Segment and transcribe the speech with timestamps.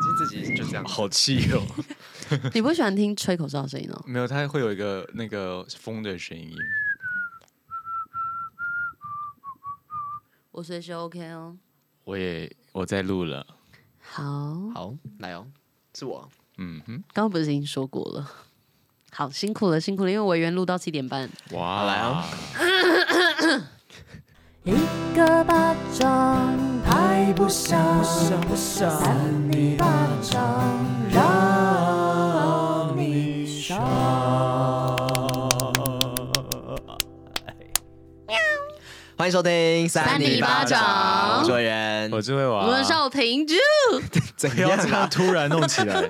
[0.00, 1.62] 自己就这样，好气哦！
[2.54, 4.02] 你不喜欢听吹口哨的声音哦？
[4.06, 6.50] 没有，它会有一个那个风的声音。
[10.50, 11.56] 我随时 OK 哦。
[12.04, 13.46] 我也我在录了。
[14.00, 14.24] 好，
[14.74, 15.46] 好，来哦，
[15.94, 16.28] 是我。
[16.58, 18.30] 嗯哼，刚刚不是已经说过了？
[19.10, 21.28] 好，辛苦了，辛苦了，因为我原录到七点半。
[21.52, 22.26] 哇，来啊！
[24.64, 24.72] 一
[25.14, 26.71] 个巴掌
[27.02, 27.76] 拍不响，
[28.54, 29.18] 扇
[29.50, 33.80] 你巴掌让你爽。
[39.18, 43.54] 欢迎收听三尼巴掌，我是魏人，我是魏娃，我是少廷珠。
[44.36, 44.70] 怎样？
[44.80, 46.08] 这样突然弄起来？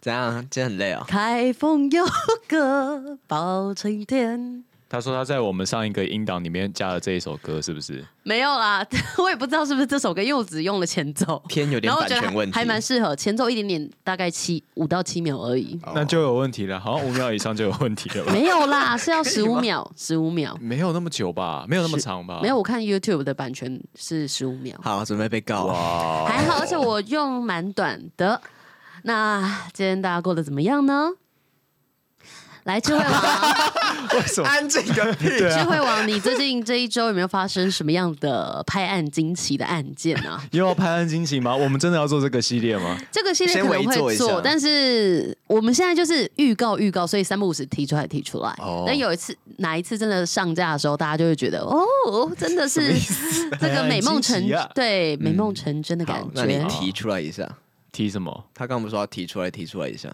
[0.00, 0.40] 怎样？
[0.48, 1.02] 今天很累哦。
[1.08, 2.06] 开封有
[2.46, 4.62] 个包青天。
[4.88, 8.04] 他说他在我们上一个音档里面加了这一首歌，是不是？
[8.22, 8.86] 没有啦，
[9.18, 18.32] 我也不知道是不是这首歌，因为我只用了前奏，偏有点版权问题，还蛮适合前奏一点点，大概七五到七秒而已，那就有问题了，好像五秒以上就有问题了吧？
[18.32, 21.66] 没有啦，是要十五秒，十五秒，没有那么久吧？
[21.68, 22.38] 没有那么长吧？
[22.40, 24.78] 没有，我看 YouTube 的版权是十五秒。
[24.82, 28.40] 好，准备被告哇，还好，而且我用蛮短的。
[29.02, 29.42] 那
[29.74, 31.10] 今天大家过得怎么样呢？
[32.64, 33.22] 来，智慧王，
[34.16, 35.28] 为什么安静个屁？
[35.28, 40.44] 智慧王，你最近这一周有没有发生什么样的拍案惊奇的案件呢、啊？
[40.52, 41.54] 又要拍案惊奇吗？
[41.54, 42.98] 我们真的要做这个系列吗？
[43.12, 48.48] 这个系列可能会做，但是我们现在就是预告预告，所以三不五时提出来提出来。
[48.58, 48.84] 哦。
[48.86, 51.86] 但有一次哪一次真的上架的时候，大家就会觉得哦，
[52.38, 52.94] 真的是
[53.60, 56.30] 这个美梦成、啊、对美梦成真的感觉。
[56.32, 57.46] 那你提出来一下，
[57.92, 58.44] 提什么？
[58.54, 60.08] 他刚不是说要提出来，提出来一下。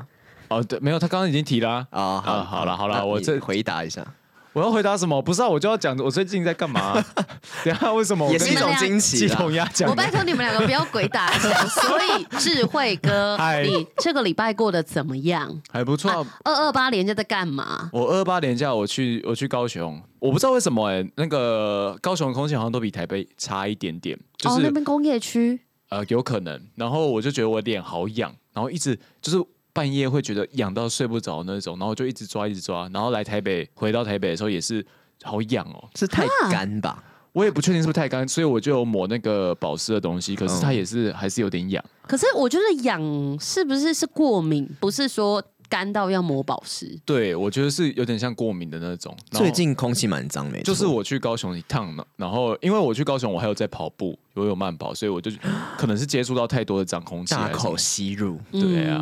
[0.51, 1.87] 哦，对，没有，他刚刚已经提了啊。
[1.93, 4.05] 哦、好，好了，好了，我这回答一下。
[4.53, 5.23] 我要回答什么？
[5.23, 7.07] 不是啊，我就要讲我最近在干嘛、啊。
[7.65, 8.33] 等下为什么我？
[8.33, 9.17] 也是一种惊奇。
[9.17, 9.89] 鸡同鸭讲。
[9.89, 11.69] 我拜托你们两个不要鬼打墙。
[11.69, 15.57] 所以智慧哥， 你这个礼拜过得怎么样？
[15.71, 16.27] 还不错。
[16.43, 17.89] 二二八连假在干嘛？
[17.93, 24.19] 我二二八连假我去我去高雄，我不知道为什么哎、欸，那个高雄的空气好像都比台北差一点点。
[24.37, 25.61] 就是、哦，那边工业区。
[25.91, 26.61] 呃，有可能。
[26.75, 29.39] 然后我就觉得我脸好痒，然后一直就是。
[29.73, 34.85] 半夜会觉得痒到睡不着那种，然后就一直抓一直抓，然后来台北，回到台北的时候也是
[35.23, 37.03] 好痒哦，是太干吧？
[37.33, 41.85] 我也不确定是不是太干，所以我就抹那个保湿的东西，可是它也是还是有点痒。
[42.07, 43.01] 可是我觉得痒
[43.39, 44.69] 是不是是过敏？
[44.81, 45.43] 不是说。
[45.71, 49.17] 干到要抹保湿，对，我觉得是有点像过敏的那种。
[49.31, 55.31] 最近空气蛮脏的，就是我去高雄一趟呢，然后因为我去高雄，我还有在跑步，我有慢跑，所以我就
[55.79, 58.41] 可能是接触到太多的脏空气，大口吸入。
[58.51, 59.01] 对啊，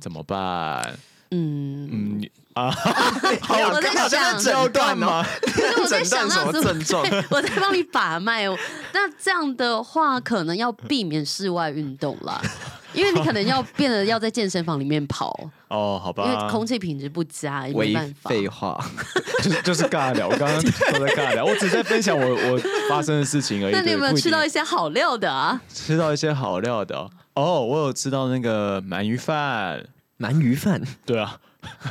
[0.00, 0.96] 怎么办？
[1.32, 5.26] 嗯嗯啊， 我在想诊断吗？
[5.42, 7.04] 不是我在想什么症状？
[7.30, 8.46] 我在帮你把脉。
[8.94, 12.40] 那这样的话，可能要避免室外运动啦。
[12.96, 18.30] 因为你可能要变得要在健身房里面跑 哦，好吧，因为空气品质不佳，也没办法。
[18.30, 18.82] 废话，
[19.42, 23.72] 就 是就是尬聊，我刚刚都在尬聊，我只在分享我我发生的事情而已。
[23.72, 25.60] 那你有没有吃到一些好料的啊？
[25.68, 29.84] 吃到一些好料的哦，哦我有吃到那个鳗鱼饭，
[30.18, 31.38] 鳗鱼饭，对啊。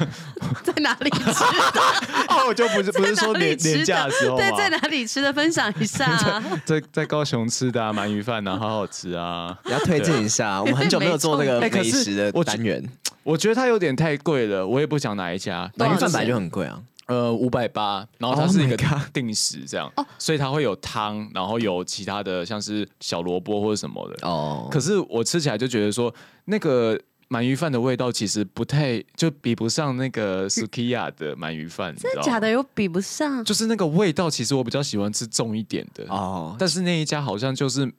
[0.64, 1.82] 在哪里吃的？
[2.30, 5.32] 哦，我就不是不是说年年假的时候，对，在哪里吃的？
[5.34, 6.44] 分享一下、啊。
[6.66, 9.58] 在在，在高雄吃的鳗、啊、鱼饭呢，好好吃啊！
[9.66, 12.82] 你 要推荐一下，我们很久没有做那个美食的单元。
[12.82, 12.90] 欸、
[13.24, 15.70] 我，我觉得它有点太贵了，我也不想哪一家。
[15.78, 18.78] 鳗鱼饭本来就很贵啊，呃，五百八，然后它是一个
[19.14, 24.28] 定时这样，oh、所以它会有汤，然后有其他的像是小萝卜或者什么的。
[24.28, 26.14] 哦、oh，可是我吃起来就觉得说
[26.46, 27.00] 那个。
[27.36, 32.50] 鳗鱼饭的味道其实不太，就比不上那个 Sukiya 的鳗鱼饭，真的假的？
[32.50, 33.44] 又比不上？
[33.44, 36.56] 就是那个味道，其实我比较喜欢吃重一点的哦。
[36.58, 37.92] 但是那一家好像就是，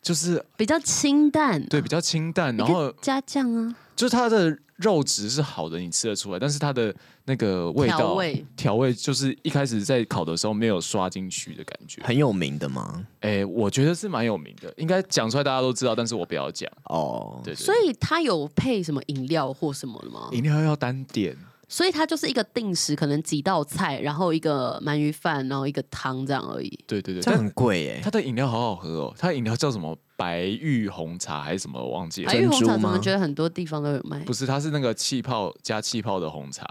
[0.00, 4.58] 就是比较清淡，对，比较清淡，然后加酱啊，就是它的。
[4.78, 6.94] 肉质是好的，你吃得出来，但是它的
[7.24, 12.00] 那个味道调味，调味就是一开始在烤的时候没有刷进去的感觉。
[12.04, 13.04] 很有名的吗？
[13.20, 17.40] 哎、欸，我觉得是蛮有名的，应该讲出来大家都知道，但是我不要讲哦。
[17.44, 20.28] 对，所以它有配什么饮料或什么的吗？
[20.32, 21.36] 饮料要单点，
[21.68, 26.68] 所以它就是一个定时，可能几道菜，然后一个鳗鱼饭，然后一个汤这样而已。
[26.86, 28.00] 对对对，这很贵耶。
[28.00, 29.98] 它的饮料好好喝哦，它的饮料叫什么？
[30.18, 31.80] 白玉红茶还是什么？
[31.80, 32.26] 我忘记了。
[32.26, 34.18] 白玉红茶怎么觉得很多地方都有卖？
[34.24, 36.66] 不是，它是那个气泡加气泡的红茶，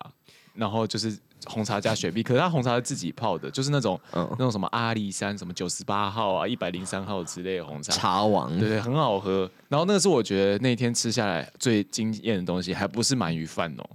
[0.54, 2.22] 然后就是红茶加雪碧。
[2.22, 7.94] 可是它红茶是自己泡的，就是那种、嗯、那种什么阿里山什么九十八号啊、一百零三号之类的红茶。
[7.94, 9.50] 茶王，对对，很好喝。
[9.70, 13.90] 然后那个是我觉得那天吃下来最惊艳的东西，还不是鳗鱼饭哦。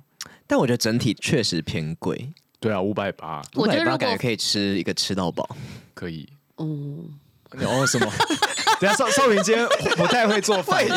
[0.46, 2.32] 但我觉得整体确实偏贵。
[2.58, 5.46] 对啊，五百八，五百八感觉可以吃一个吃到饱。
[5.92, 6.26] 可以。
[6.56, 7.18] 嗯。
[7.60, 8.12] 哦什么？
[8.80, 9.66] 等下少少平今天
[9.96, 10.94] 不太会做反应，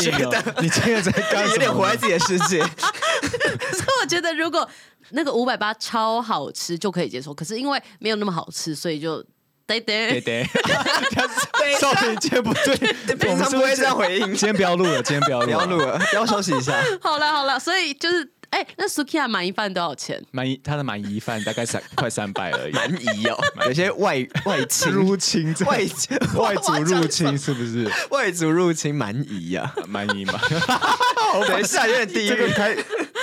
[0.59, 2.59] 你今天在干 有点活在自己的世界。
[3.71, 4.67] 所以我觉得如果
[5.11, 9.23] 那个五百八超好吃就可以接受，可是因为没有那么好吃，所以就。
[9.67, 10.47] 对对对，
[11.79, 14.27] 少平今天不对，平常不会这样回应。
[14.27, 16.71] 今天不要录了，今天不要录，不要录了，要休息一下。
[17.01, 18.34] 好了好了，所以就是。
[18.55, 20.23] 哎，那 Sukiya 鳗鱼饭多少钱？
[20.31, 22.73] 鳗鱼他的鳗鱼饭大概三 快三百而已。
[22.73, 25.79] 鳗鱼哦，有些外 外侵入侵，外
[26.37, 27.85] 外族入侵是不是？
[28.11, 30.39] 外族入侵鳗鱼呀，鳗鱼嘛。
[31.49, 32.73] 等一下，有点低，这个开，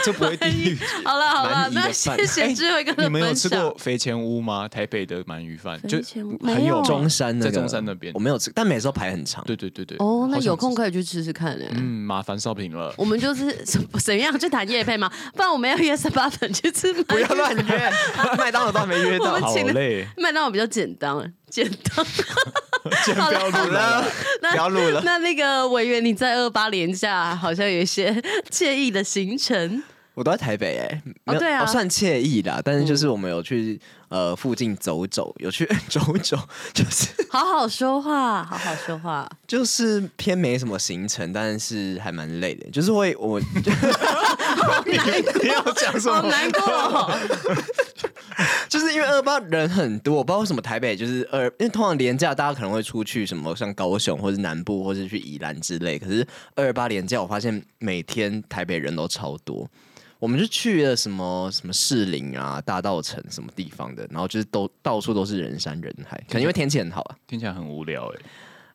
[0.04, 0.78] 这不会地狱。
[1.04, 3.04] 好了好了，那谢谢智慧哥的分享。
[3.04, 4.69] 你们有吃过肥前屋吗？
[4.69, 5.99] 台北的鳗鱼饭就
[6.43, 9.43] 很有中山在中山那边，我没有吃，但每次都排很长。
[9.44, 9.96] 对对对对。
[9.99, 11.56] 哦，那有空可以去吃吃看。
[11.75, 12.93] 嗯，麻烦少平了。
[12.99, 15.10] 我们就是 怎怎样去谈夜配吗？
[15.32, 15.93] 不然我们要约。
[16.02, 17.93] 十八粉去吃，不要乱约。
[18.37, 20.05] 麦当劳都还没约到，好累。
[20.16, 22.05] 麦当劳比较简单，简单。
[22.82, 24.05] 不要录了，
[24.50, 25.02] 不要录了。
[25.05, 28.12] 那那个委员，你在二八年假好像有一些
[28.50, 29.82] 惬意的行程。
[30.14, 33.81] 我都在台北哎，哦对啊，算惬意的，但是就是我们有去
[34.12, 36.38] 呃附近走走，有去 走走，
[36.74, 43.40] 就是好好说话，好好说话，就是偏没什么行程，但是还蛮累的，就是会我
[44.84, 46.16] 你要讲什么？
[46.16, 47.10] 好难过，
[48.68, 59.66] 就是因为二八人很多，我不知道为什么台北就是二，因为通常廉价大家可能会出去什么像高雄或是南部，或是去宜兰之类，可是二二八廉价我发现每天台北人都超多。
[60.22, 67.16] 我们就去了什么什么士林啊、大道城什么地方的，然后就是都到处都是人山人海，可能因为天气很好啊。
[67.26, 68.22] 听起来很无聊哎、欸。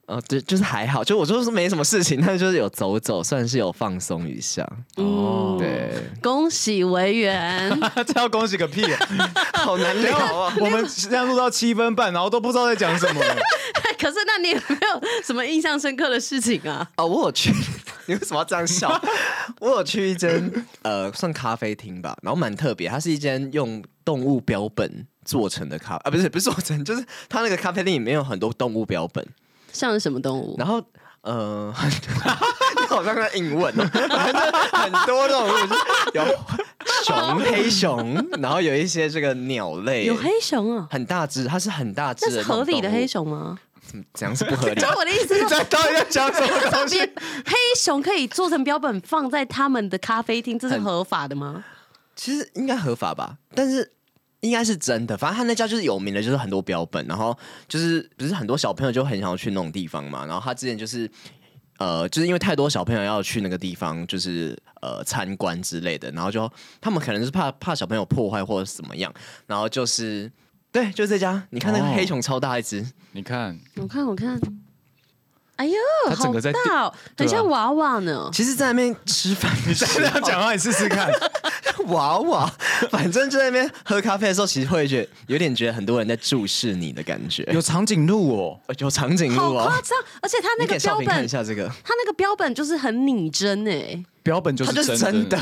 [0.08, 4.70] 呃，对，就是还好，就我就是没什么事情，但是就是有走走，算是有放松一下。
[4.98, 7.70] 哦，对，恭喜维园，
[8.06, 9.08] 这要恭喜个屁啊！
[9.56, 10.54] 好难聊啊！
[10.60, 13.22] 我们现在录到七分半，然后都不知道在讲什么。
[13.98, 16.90] 可是那你有没有什么印象深刻的事情啊？
[16.98, 17.54] 哦，我有去。
[18.08, 19.00] 你为什么要这样笑？
[19.62, 20.52] 我有去一间
[20.82, 29.26] 呃，算咖啡厅吧，然后蛮特别，它是一间用动物标本做成的咖啊，不是不是做成， 就是它那个咖啡厅里面有很多动物标本，
[29.72, 30.56] 像是什么动物？
[30.58, 30.82] 然后
[31.22, 31.74] 呃，
[32.80, 35.52] 你好像在硬问哦，反正很多动物，
[36.14, 36.24] 有
[37.04, 43.60] 熊、黑熊，然后有一些这个鸟类，有黑熊啊，很大只，它是很大只，这是合理的黑熊吗？
[44.14, 44.80] 怎样是不合理？
[44.80, 47.00] 就我的意思是， 在到底在讲什么东西？
[47.00, 51.64] 黑熊可以做成标本放在他们的咖啡厅，这是合法的吗？
[52.16, 53.94] 其实应该合法吧，但是
[54.40, 55.16] 应该是真的。
[55.18, 57.38] 反正他那家就是有名的，就是很多标本，然后
[57.68, 60.26] 就是不是很多小朋友就很想要去那种地方嘛。
[60.26, 61.10] 然后他之前就是
[61.78, 66.52] 呃，就是因为太多小朋友要去那个地方，就是呃参观之类的，然后就
[66.82, 69.14] 他们可能是怕怕小朋友破坏或者怎么样，
[69.46, 70.32] 然后就是。
[70.78, 71.42] 对，就这家。
[71.50, 74.40] 你看那个黑熊超大一只，你看，我看，我看，
[75.56, 75.74] 哎呦，
[76.16, 78.30] 好大哦，很像娃娃呢。
[78.32, 81.10] 其实，在那边吃饭，你再这样讲话，你试试看。
[81.88, 82.52] 娃娃，
[82.92, 87.44] 反正就在那边喝咖啡的时候，其实会觉得有点觉得很多人在注视你的感觉。
[87.52, 89.98] 有长颈鹿哦，有长颈鹿哦，好夸张！
[90.22, 95.38] 而且它那个标本，看一下这个，它那个标本就是很拟真哎，标本就是真的，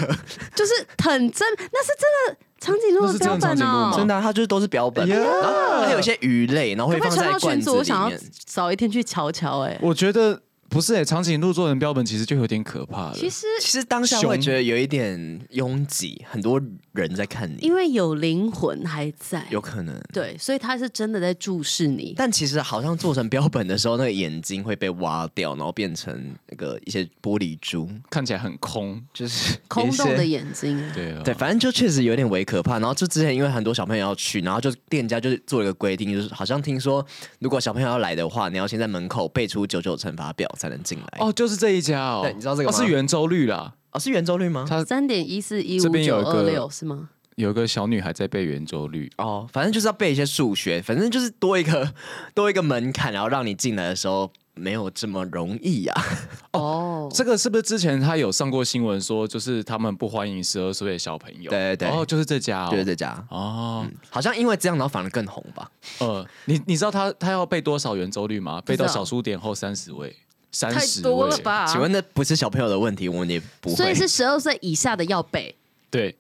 [0.56, 2.38] 就是很真，那是真的。
[2.66, 7.78] 长颈鹿的标本哦，真的，它就是都是标本，然后还有一些鱼类，然后会放在罐子里面。
[7.78, 10.42] 我想要早一天去瞧瞧，哎，我觉得。
[10.70, 13.14] 不是哎、欸，长颈鹿做成标本其实就有点可怕了。
[13.16, 22.14] 其实其实当下会觉得有一点拥挤，很多人在看你，因为有灵魂还在，有可能对，所以他是真的在注视你。
[22.18, 30.82] 但其实好像做成标本的时候，那个眼睛会被挖掉，然后变成那个一些玻璃珠，看起来很空，就是 空洞的眼睛。
[30.94, 32.80] 对啊，对，反正就确实有点微可怕。
[32.80, 37.06] 然后就之前因为很多小朋友要去，然后就店家就是做了一个规定，就是好像听说
[37.40, 41.18] 如果小朋友要来的话，你要先在门口背出九九乘法表才能进来。
[41.20, 42.22] 哦，就是这一家哦。
[42.24, 42.78] 对，你知道这个吗？
[42.78, 43.74] 是圆周率啦。
[43.92, 44.66] 哦，是圆周率吗？
[44.68, 47.10] 它三点一四一五九二六是吗？
[47.36, 49.12] 有一个小女孩在背圆周率。
[49.18, 51.94] 哦，反正就是要背一些数学，反正就是多一个
[52.34, 55.94] 多一个门槛，然后让你进来的时候没有这么容易呀。
[56.54, 61.50] 哦，这个是不是之前他有上过新闻说，就是他们不欢迎十二岁的小朋友？
[61.50, 63.22] 对对对，哦，就是这家，就是这家。
[63.30, 65.70] 哦，好像因为这样，然后反而更红吧？
[66.00, 68.62] 呃，你你知道他他要背多少圆周率吗？
[68.66, 70.16] 背到小数点后三十位。
[70.62, 71.66] 太多了吧？
[71.66, 73.76] 请问那不是小朋友的问题，我们也不会。
[73.76, 75.54] 所以是十二岁以下的要背。
[75.90, 76.16] 对，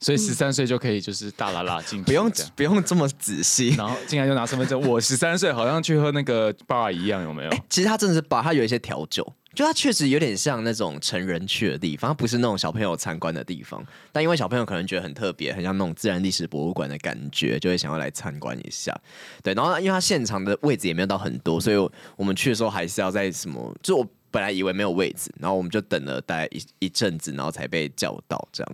[0.00, 4.80] 所以十三岁就可以就是大拉拉进，不用不用这么仔细，然后进来就拿身份证。
[4.80, 7.50] 我十三岁，好像去喝那个 bar 一样，有没有？
[7.68, 9.26] 其实他真的是 bar，他有一些调酒。
[9.58, 13.84] 就它确实有点像那种成人去的地方，它不是那种小朋友参观的地方。
[14.12, 18.96] 但因为小朋友可能觉得很特别，很像那种自然历史博物馆的感觉，就会想要来参观一下。
[19.42, 28.72] 对，然后因为它现场的位置也没有到很多，所以我们去的时候还是要在什么，就我本来以为没有位置，然后我们就等了大概一一阵子，然后才被叫到这样。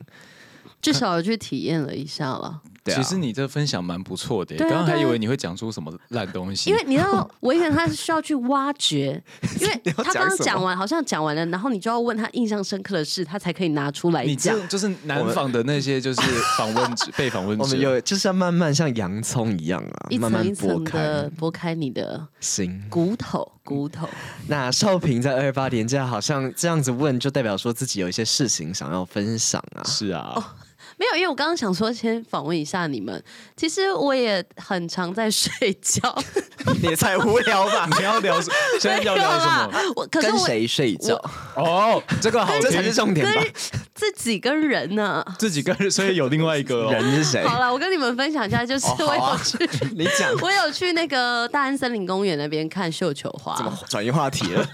[0.83, 2.61] 至少去体验了一下了。
[2.93, 6.69] 其实你这分享蛮不错的，刚刚还以为你会讲出什么烂东西。
[6.69, 9.23] 因为你知道，我以为他是需要去挖掘，
[9.61, 14.57] 因为他刚刚讲完，好像讲完了，然后你就要问他印象深刻的事，他才可以拿出来讲。
[14.69, 16.21] 就是南访的那些，就是
[16.59, 24.09] 访问 被访问者，我们有就是要慢慢像洋葱一样啊，一层一层的剥开你的心骨头骨头。
[24.49, 29.83] 那少平在二二八连假好像这样子问，就代表说自己有一些事情想要分享啊。
[29.85, 30.35] 是啊。
[30.37, 30.45] 哦
[30.97, 33.23] 没有，因为我刚刚想说先访问一下你们。
[33.57, 36.01] 其实我也很常在睡觉，
[36.83, 37.89] 你才无聊吧？
[37.99, 38.55] 你 要聊什么？
[38.81, 39.71] 现在要聊什么？
[39.97, 41.15] 我可是跟谁睡觉？
[41.57, 43.43] 哦，这个好，这才是重点吧？
[43.95, 45.25] 自己跟人呢？
[45.39, 47.47] 自己跟人，所以有另外一个人是谁？
[47.47, 53.57] 好了，我跟你们分享一下，就是我有去，你讲，我有去那个大安森林公园那边看绣球花。
[53.57, 54.69] 怎么转移话题了？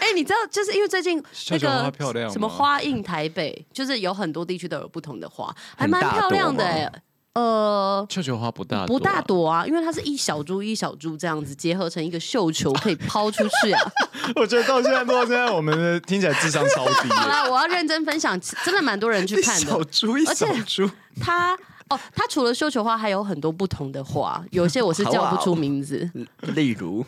[0.00, 1.92] 哎，你知道，就是因为最近那个
[2.30, 6.90] 什么花印台北，就是有很多地区都有不同的花，还蛮漂亮的哎。
[7.32, 13.80] 呃，绣球花不大不大朵啊，因为它是一小株一小株这样子结合成一个绣球，可以抛出去啊。
[14.34, 17.08] 我觉得到现在，到现在我们的听起来智商超低。
[17.10, 19.60] 好了，我要认真分享，真的蛮多人去看的。
[19.70, 21.56] 小株一小株，它
[21.88, 26.10] 哦，它除了绣球花，还有很多不同的花，有些我是叫不出名字，
[26.40, 27.06] 例如。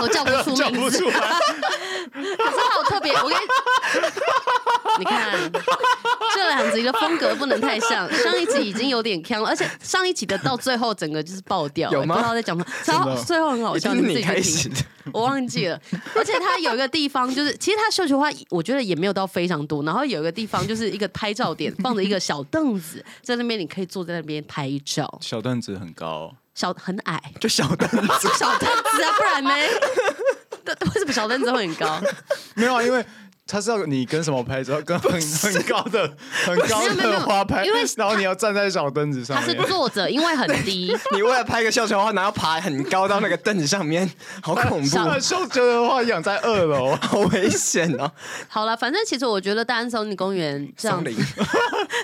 [0.00, 3.12] 我叫不出名字， 可是好特别。
[3.14, 3.40] 我跟你，
[5.00, 5.36] 你看
[6.34, 8.10] 这两集的风格不能太像。
[8.12, 12.14] 上一集已经有点坑了，而且上一集的到最后整个就是爆掉，有吗？
[12.14, 12.72] 不知道在讲什么。
[12.86, 14.84] 然后最后很好笑，你自己去听。
[15.12, 15.80] 我忘记了，
[16.14, 19.82] 而且它有一个地方就是，其实它绣球花我觉得也没有到非常多。
[19.82, 25.18] 然后有一个地方就是一个拍照点，放着一个小凳子在那边，你可以坐在那边拍照。
[25.20, 26.32] 小凳子很高。
[26.54, 29.50] 小很矮， 就小凳子， 小凳子啊，不然呢？
[30.94, 32.00] 为什么小凳子会很高？
[32.54, 33.04] 没有啊，因为。
[33.46, 34.80] 他是要你跟什么拍照？
[34.80, 39.56] 跟很很高的、很高的花拍，因为 然后你要站在小凳子上面。
[39.56, 40.96] 他是坐着， 因为很低。
[41.14, 44.10] 你为了拍个绣球花，然后爬很高到那个凳子上面，
[44.42, 45.20] 好恐怖！
[45.20, 48.10] 绣球的话养在二楼，好危险哦。
[48.48, 51.04] 好了，反正其实我觉得大安森林公园这样，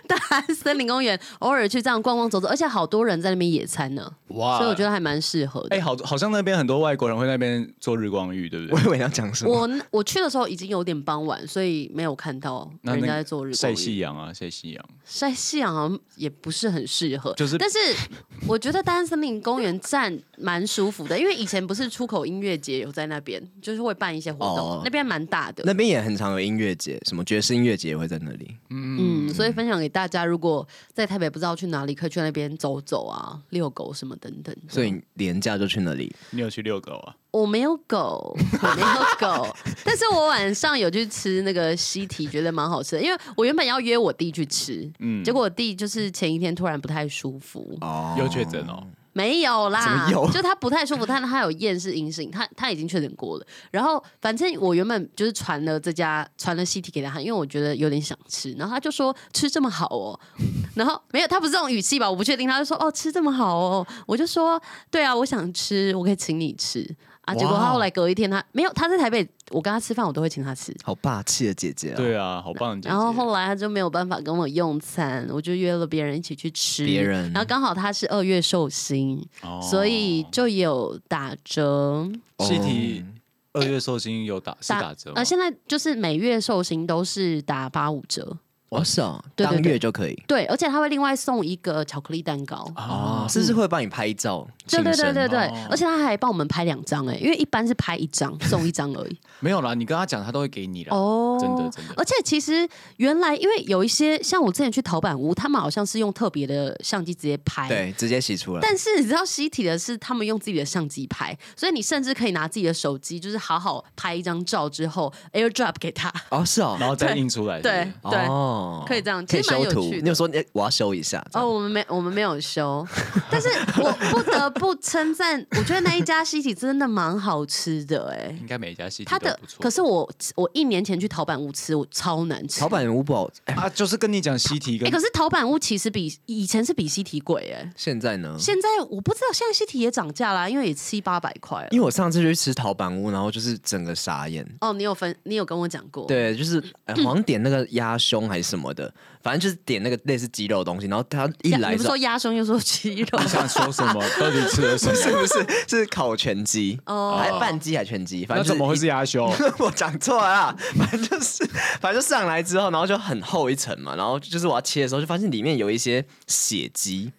[0.06, 4.06] 大安森林公园偶尔去这样逛逛走走，而且好多人在那边野餐呢。
[4.28, 4.58] 哇！
[4.58, 5.74] 所以我觉得还蛮适合的。
[5.74, 8.74] 哎，好，好像那边很多外国人会那边做日光浴，对不对？
[8.74, 9.50] 我以为你要讲什么？
[9.50, 11.29] 我我去的时候已经有点傍晚。
[11.46, 17.32] 所以没有看到人家在做日晒夕阳啊，晒夕阳，晒夕阳好像也不是很适合。
[17.34, 17.78] 就是，但是
[18.46, 25.62] 我觉得大安森林公园站蛮舒服的，因为以前不是出口音乐节有在那边，就是会办一些活动，哦、那边蛮大的。
[25.66, 28.56] 那边也很常有音乐节，什么爵士音乐节也会在那里。
[28.70, 34.54] 嗯，嗯，所以分享给大家，如果在台北不知道去哪里，可以去那边走走啊，遛狗什么等等。
[34.68, 36.14] 所以连假就去那里。
[36.30, 37.16] 你有去遛狗啊？
[37.30, 39.46] 我没有狗， 我没有狗，
[39.84, 43.02] 但是我晚上有去吃那个西提，觉得蛮好吃的。
[43.02, 48.82] 因为我原本要约我弟去吃，嗯，结果我弟就是前一天突然不太舒服，哦，有确诊哦。
[49.12, 53.46] 没有啦，就他不太舒服，但他有验是阴性，他他已经确诊过了。
[53.72, 58.52] 然后反正我原本就是传了这家传了西提给他看，因为我觉得有点想吃。
[58.52, 60.18] 然后他就说吃这么好哦，
[60.76, 62.08] 然后没有，他不是这种语气吧？
[62.08, 62.48] 我不确定。
[62.48, 66.88] 他就说哦，吃这么好哦，我就说对啊，我想吃，我可以请你吃。
[67.30, 67.34] 啊！
[67.34, 70.74] 结果他后来隔一天，他没有，他在台北，我跟他吃饭，我都会请他吃。
[70.82, 71.96] 好霸气的姐姐啊！
[71.96, 72.88] 对啊，好棒的姐姐。
[72.88, 76.84] 然后后来他就没有办法跟我用餐，我就约了别人一起去吃。
[76.84, 82.10] 别人，然后刚好他是二月寿星，哦、所以就有打折。
[82.40, 83.04] 西提
[83.52, 85.12] 二月寿星有打是打折？
[85.14, 88.36] 呃，现在就是每月寿星都是打八五折。
[88.70, 90.14] 哦，是哦，当月就可以。
[90.28, 94.46] 对，而且他会另外送一个巧克力蛋糕哦，甚至会帮你拍照。
[94.68, 99.18] 对对对对对，而且他还帮我们拍两张哎，因为一般是拍一张送一张而已。
[99.40, 101.94] 没有啦，你跟他讲，他都会给你的哦，真的真的。
[101.96, 108.60] 而且其实原来因为有一些像我之前去陶板屋，他们好像是用特别的相机直接拍，对，直接洗出来。
[108.62, 116.12] 但是你知道西体的是他们用自己的相机拍，所以你甚至可以拿自己的手机，就是好好拍一张照之后，AirDrop 给他。
[116.28, 117.60] 哦，是哦，然后再印出来。
[117.60, 118.59] 对对。
[118.60, 120.02] 哦，可以这样，其实蛮有趣的。
[120.02, 121.24] 你有说你我要修一下？
[121.32, 122.86] 哦，我们没，我们没有修，
[123.30, 123.48] 但是
[123.80, 132.60] 我不得不称赞，我觉得那一家西体真的蛮好吃的，哎，应该每一家西体它的，可是我我一年前去陶板屋吃，我超难吃。
[132.60, 138.36] 陶板屋不好啊，就是跟你讲西堤，哎，可是陶板屋其实比以前是比西体贵，哎，现在呢？
[138.38, 141.66] 现在我不知道，现在西体也涨价啦，因为也七八百块。
[141.70, 144.46] 因为我上次去吃陶板屋，然后就是整个傻眼。
[144.60, 146.62] 哦，你有分，你有跟我讲过，对，就是
[147.04, 148.92] 好像点那个鸭胸还是什么的，
[149.22, 154.04] 反正就是点那个类似鸡肉的东西，然后他一来就说鸭胸，又说鸡肉， 你想说什么？
[154.18, 154.94] 到底吃了什么？
[155.00, 156.78] 是不是是烤全鸡？
[156.86, 158.26] 哦，还半鸡还全鸡？
[158.26, 159.32] 反正怎么会是鸭胸？
[159.58, 161.44] 我讲错了，反正就是
[161.80, 167.12] 反正就上来之后，然后就很厚一层嘛，然后就是我要切的时候，就发现里面有一些血迹，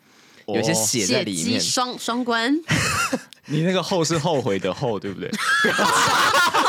[0.47, 2.53] 有一些血在里面，双双关。
[3.47, 5.29] 你那个后是后悔的后，对不对？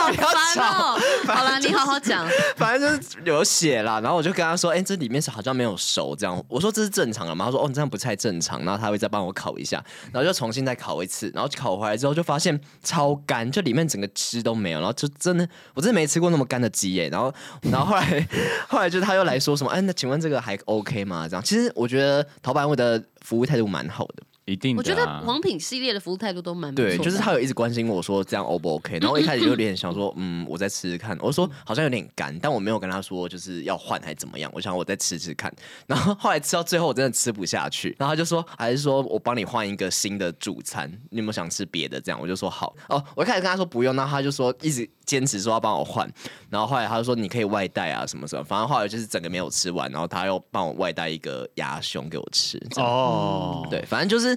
[0.03, 2.27] 好了，你好好讲。
[2.57, 9.83] 反正就是有血啦，然后我就跟他说：“哎、欸，这里面是好像没有熟，这样。”我说：“这是正常的吗？”他说：“哦，你这样不太正常。”然后他会再帮我烤一下，
[10.13, 17.09] 然后就重新再烤一次，然后烤回来之后就发现超干，就里面整个汁都没有，然后就真的，我真的没吃过那么干的鸡耶。
[17.09, 17.33] 然后，
[17.63, 18.29] 然后后来，
[18.69, 24.23] 后来就他又来说什么：“哎，那请问这个还 OK 吗？”这样，其实我觉得陶板屋的服务态度蛮好的。
[24.45, 31.17] 一定、啊，我觉得王品系列的服务态度都蛮对，就是他有一直关心我说这样 O 不 OK，然后我一开始就有点想说， 嗯，我再吃吃看。
[31.21, 34.51] 我说好像有点干，但我没有跟他说就是要换还是怎么样。
[34.53, 35.53] 我想我再吃吃看。
[35.87, 42.01] 然后后来吃到最后我真的吃不下去，然后他就说还是说我帮你换一个新的主餐，你有没有想吃别的？
[42.01, 42.75] 这样我就说好。
[42.89, 46.11] 哦，我一开始跟他说不用，那他就说一直坚持说要帮我换。
[46.51, 52.61] 然后后来他就说你可以外带啊什么什么，反正后来就是整个没有吃完，然后他又帮我外带一个鸭胸给我吃。
[52.77, 54.32] 哦，对，反正就是。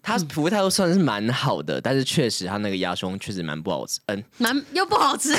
[0.00, 5.32] 他服务态度算是蛮好的，但是确实他那个鸭胸确实蛮不好吃，嗯，蛮又不好吃，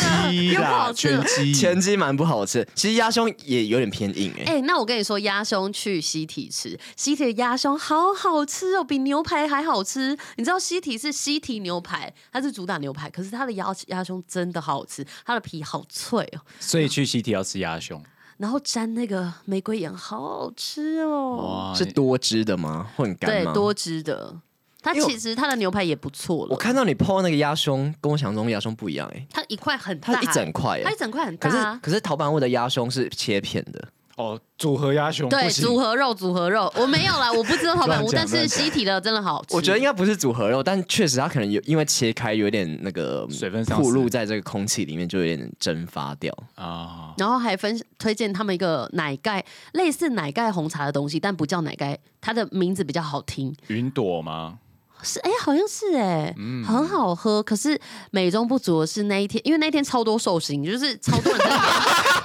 [0.53, 2.67] 又不好吃，全鸡全鸡蛮不好吃。
[2.75, 4.45] 其实鸭胸也有点偏硬哎、欸。
[4.45, 10.15] 哎、欸，那我跟你说，鸭胸去西体吃，西体的鸭胸好好吃哦，比牛排还好吃。
[10.35, 16.41] 你知道西体是西体牛排，它是主打牛排，可是它的鸭鸭胸真的好好吃，它的皮好脆哦。
[16.59, 18.03] 所以去西体要吃鸭胸，
[18.39, 21.73] 然后沾那个玫瑰盐，好好吃哦。
[21.75, 22.89] 是多汁的吗？
[22.95, 23.51] 会很干吗？
[23.51, 24.35] 对，多汁的。
[24.81, 26.51] 它其实它的牛排也不错了。
[26.51, 29.27] 我看到你 po 那个鸭胸，跟我想象中鸭胸不一样哎、欸。
[29.29, 31.49] 它一块很大，它一整块，它一整块很大。
[31.49, 33.85] 可是可是陶板屋的鸭胸是切片的
[34.19, 35.29] 哦，组合鸭胸。
[35.29, 36.69] 对，组合肉，组合肉。
[36.75, 39.55] 我没有啦，我不知道陶板屋， 但是西体的真的好吃。
[39.55, 46.65] 我觉得应该不是组合肉，但确实它可能有因为切开有点那个水分暴露在这个空气里面，就有点蒸发掉啊。
[46.65, 53.55] 哦、然后还分推荐他们一个奶盖，类似奶盖红茶的东西，但不叫奶盖，它的名字比较好听。
[53.67, 54.59] 云朵吗？
[55.01, 57.41] 是哎、欸，好像是哎、欸，嗯、很好喝。
[57.41, 57.79] 可是
[58.11, 61.57] 美中不足的是那一天，因为那一天超多寿星，就是超多人在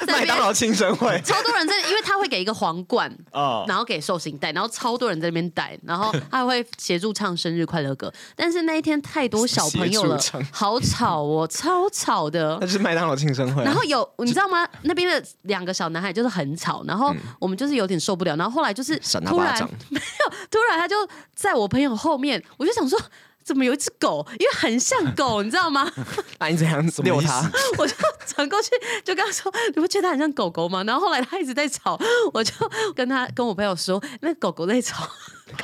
[0.07, 8.13] 麦当劳庆生会，超多人在，因为他会给一个皇冠，哦、然后给寿星戴，然后超多人在那边戴，然后他还会协助唱生日快乐歌。
[8.35, 10.19] 但是那一天太多小朋友了，
[10.53, 12.59] 好吵哦，超吵的。
[12.61, 13.65] 那是麦当劳庆生会、啊。
[13.65, 14.69] 然后有你知道吗？
[14.83, 18.37] 那边的两个小男孩就是很吵，然后我们就是有点受不了。
[18.37, 19.57] 然后后来就是突然
[19.91, 20.97] 没有，突然他就
[21.35, 22.35] 在我朋友后面。
[22.57, 22.99] 我就想说，
[23.45, 24.27] 怎么有一只狗？
[24.39, 25.91] 因为很像狗， 你知道吗？
[26.41, 27.51] 那你怎样遛它？
[27.79, 27.95] 我就
[28.27, 28.71] 转过去，
[29.05, 31.99] 就跟他说：“你不觉得它很像狗狗吗？”然后后来它一直在吵，
[32.33, 32.53] 我就
[32.95, 35.07] 跟他跟我朋友说：“那狗狗在吵，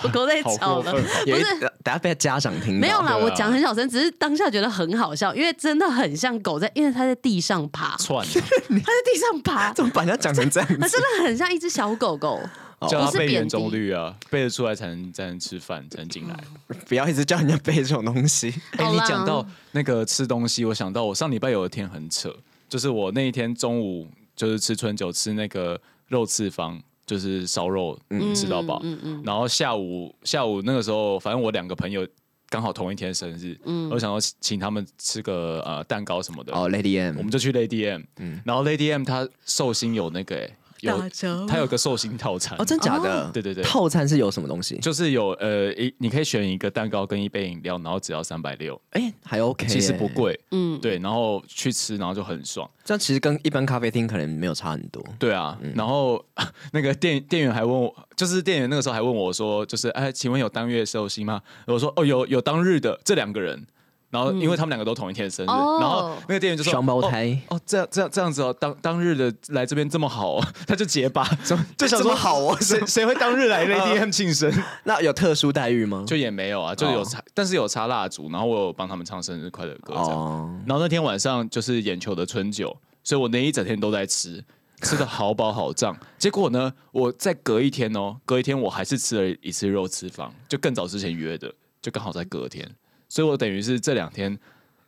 [0.03, 0.93] 狗狗在吵了。”
[1.25, 1.45] 不是，
[1.83, 2.81] 等下被家长听到。
[2.81, 10.69] 没有啦，我讲很小声，只是当下觉得很好笑，因为真的很像狗在，因为它在地上爬，窜，它在地上爬，怎么把人家讲成这样？
[10.81, 12.41] 它真的很像一只小狗狗。
[12.89, 16.37] 叫他背圆周率啊，背得出来才能才能吃饭，才能进来。
[16.89, 18.49] 不要一直叫人家背这种东西。
[18.79, 22.35] 哎、欸，你讲到那个吃东西，我想到我上礼拜有一天很扯，
[22.69, 28.81] 就是我那一天中午就是吃春酒，吃那个肉刺方，就是烧肉，嗯，吃到饱。
[28.83, 32.09] 嗯嗯嗯、然后下午下午那个时候，反正我两个朋友
[32.49, 36.55] 刚好同一天生日，嗯，我想要请他们吃个呃蛋糕什么的。
[36.55, 38.03] 哦，Lady M，我们就去 Lady M。
[38.17, 40.57] 嗯，然后 Lady M 他寿星有那个哎、欸。
[40.83, 43.31] 有，它有个寿星套餐哦，真假的？
[43.33, 44.77] 对对对，套餐是有什么东西？
[44.79, 52.69] 就是有呃一，你可以选一个蛋糕跟一杯饮料，然后只要三百六，哎，还 OK，其实不贵，嗯，对，然后去吃，然后就很爽。
[52.85, 55.05] 这样其实跟一般咖啡厅可能没有差很多。
[55.19, 56.25] 对啊，然后
[56.73, 61.41] 那个店店员还问我，就是店员那个时候还问我说，就是哎，请问有当月寿星吗？
[61.67, 63.67] 我说哦，有有当日的这两个人。
[64.11, 71.25] 然后，因为他们两个都同一天生日，然后那个店员就说双胞胎哦，这样这样这样子哦，当当日的来这边这么好， 他就结巴，
[71.79, 74.53] 就想说好哦， 谁谁会当日来 Lady M 庆生？
[74.85, 76.05] 那有特殊待遇吗？
[76.07, 80.63] 就也没有啊，就有插，但是有插蜡烛，然后我有帮他们唱生日快乐歌这样。
[80.67, 84.45] 然后那天晚上就是眼球的春酒，所以我那一整天都在吃。
[84.83, 85.95] 吃的好饱好胀。
[86.17, 92.67] 结果呢，我再隔一天哦，隔一天我还是吃了一次肉翅坊，就更早之前约的，就刚好在隔天，
[93.11, 94.39] 所以我等于是这两天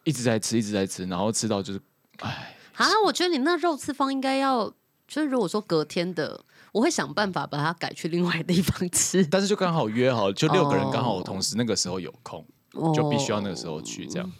[0.04, 1.80] 一直在吃，一直在吃，然后吃到就是，
[2.20, 4.72] 哎，啊，我觉得你那肉刺方应该要，
[5.06, 6.40] 就是如果说隔天的。
[6.72, 12.96] 我会想办法把它改去另外地方吃， 但是就刚好约好，就六个人刚好我同时那个时候有空，oh.
[12.96, 14.32] 就必须要那个时候去这样。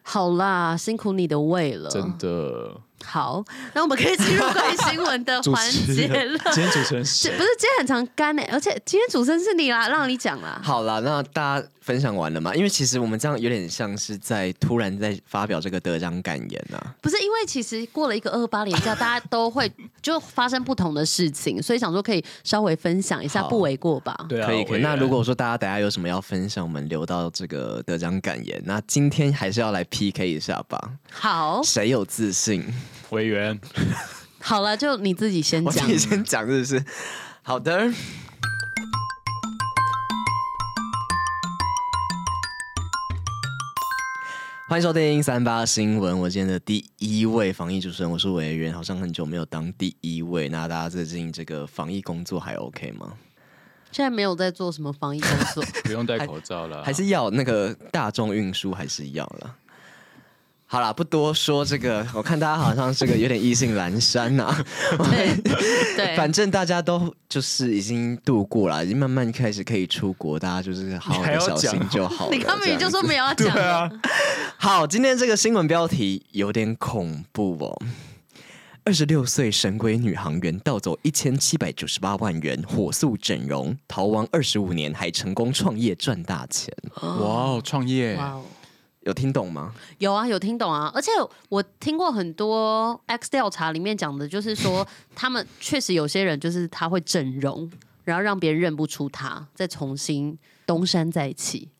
[0.00, 2.80] 好啦，辛苦你的胃了，真的。
[3.04, 6.38] 好，那我们可以进入关于新闻的环节了。
[6.54, 8.42] 今天主持人是不是今天很常干呢？
[8.50, 10.58] 而且今天主持人是你啦，让你讲啦。
[10.64, 12.54] 好啦，那大家分享完了吗？
[12.54, 16.94] 因为其实我们这样有点像是在突然在发表这个得奖感言呐、啊。
[17.00, 19.72] 不是，因为其实过了一个二八年假，大家都会
[20.02, 24.14] 就发生不同的事情，所以想说可以稍微分享一下，不为过吧？
[24.28, 24.82] 对啊，可以可以。
[24.82, 28.60] 那如果说大家等下有什么要分享，我们留到这个得奖感言。
[28.66, 30.92] 那今天还是要来 PK 一下吧。
[31.10, 32.62] 好，谁有自信？
[33.08, 33.58] 委员，
[34.40, 35.72] 好了，就你自己先讲。
[35.72, 36.84] 我自己先讲，是不是？
[37.42, 37.90] 好的。
[44.68, 46.20] 欢迎收听三八新闻。
[46.20, 48.70] 我今天的第一位防疫主持人，我是委员。
[48.70, 53.14] 好像很久没有当第一位，那大家最近这个防疫工作还 OK 吗？
[53.90, 59.56] 现在没有在做什么防疫工作， 不用戴口罩了，还，还是要那个大众运输，还是要了。
[60.70, 62.06] 好啦，不多说这个。
[62.12, 64.64] 我看大家好像这个有点意兴阑珊呐、啊。
[64.98, 72.36] 对， 反正大家都就是已经度过了，已经慢慢开始可以出国，大家就是好好的小心就好了。
[72.36, 73.48] 你刚明明就说没有要讲。
[73.56, 73.90] 啊。
[74.60, 77.82] 好，今天这个新闻标题有点恐怖哦。
[78.84, 86.70] 二十六岁神鬼女航员盗走一千七百九十八万元，火速整容，逃亡二十五年，还成功创业赚大钱。
[87.00, 88.16] 哇哦，创业！
[88.16, 88.44] 哇哦。
[89.08, 89.74] 有听懂吗？
[89.96, 90.92] 有啊，有听懂啊！
[90.94, 91.10] 而且
[91.48, 97.70] 我听过很多 X 调查里面讲的，就是说 他们确实有些人就是他会整容，
[98.04, 101.70] 然后让别人认不出他，再重新东山再起。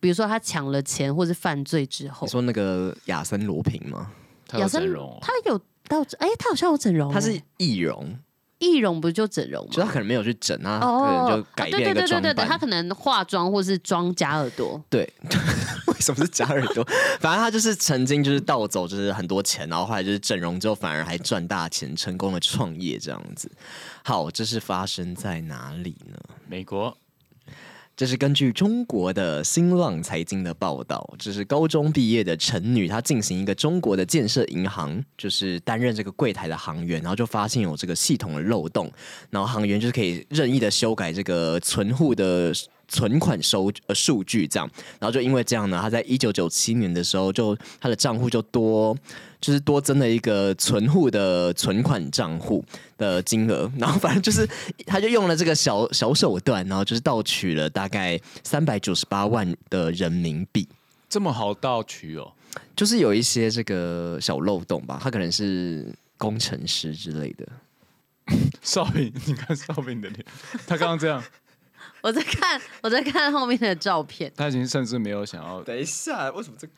[0.00, 4.10] 比如说他抢了钱或是犯罪之后，你说那个亚森罗平吗？
[4.58, 5.56] 亚森容，他有
[5.86, 8.18] 到哎，他好像有整容，他是易容。
[8.58, 9.70] 易容不就整容吗？
[9.72, 12.34] 就他可能没有去整啊，可能就改变一个装扮。
[12.46, 14.82] 他可能化妆或是装假耳朵。
[14.88, 15.08] 对，
[15.88, 16.84] 为什么是假耳朵？
[17.20, 23.50] 反正他就是曾经就是盗走就是很多钱，然后后来就是整容之后反而还赚大钱，成功的创业这样子。
[24.02, 26.18] 好，这是发生在哪里呢？
[26.46, 26.96] 美国。
[27.96, 38.90] 这是根据中国的新浪财经的报道，这是高中毕业的陈女，她进行一个中国的建设银行，就是担任这个柜台的行员，然后就发现有这个系统的漏洞，
[39.30, 42.52] 然后行员就是可以任意的修改这个存户的。
[42.86, 48.94] 存款收呃数据这样，然后就因为这样呢，他在一九九七年的时候就他的账户就多
[49.44, 52.64] 就是多增了一个存户的存款账户
[52.96, 54.48] 的金额，然后反正就是
[54.86, 60.66] 他就用了这个小小手段，然后就是盗取了大概三百九十八万的人民币，
[61.10, 62.32] 这么好盗取哦？
[62.74, 67.46] 就是有一些这个小漏洞吧，他可能是工程师之类的。
[68.62, 70.24] 少平，你看少平的脸，
[70.66, 71.22] 他刚刚这样。
[72.00, 74.32] 我在看，我在看后面的照片。
[74.34, 75.62] 他已经甚至没有想要。
[75.62, 76.72] 等一下，为什么这个？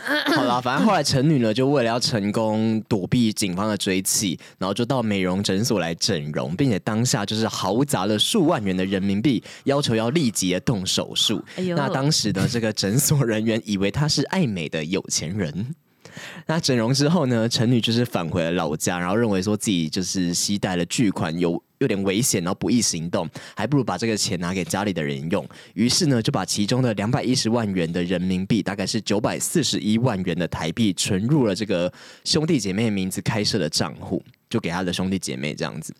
[0.34, 11.42] 好了，反正后来陈女呢，就为了要成功躲避警方的追缉，然后就到美容诊所来整容，并且当下就是豪砸了数万元的人民币，要求要立即的动手术。
[11.56, 15.74] 哎，那当时的这个诊所人员以为她是爱美的有钱人。
[16.46, 25.46] 那整容之后呢，陈女就是返回了老家，然后认为说自己就是携带了巨款，有有点危险，然后不易行动，还不如把这个钱拿给家里的人用。
[25.74, 31.90] 于是呢，就把其中的两百一十万元的人民币，大概是九百四十一万元的台币，存入了这个
[32.24, 35.94] 兄弟姐妹名字开设的账户，就给他的兄弟姐妹这样子，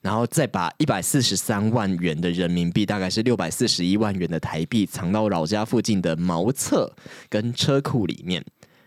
[0.00, 6.94] 然后再把一百四十三万元的人民币，大概是六百四十一万元的台币，藏到老家附近的茅厕
[7.28, 8.44] 跟车库里面。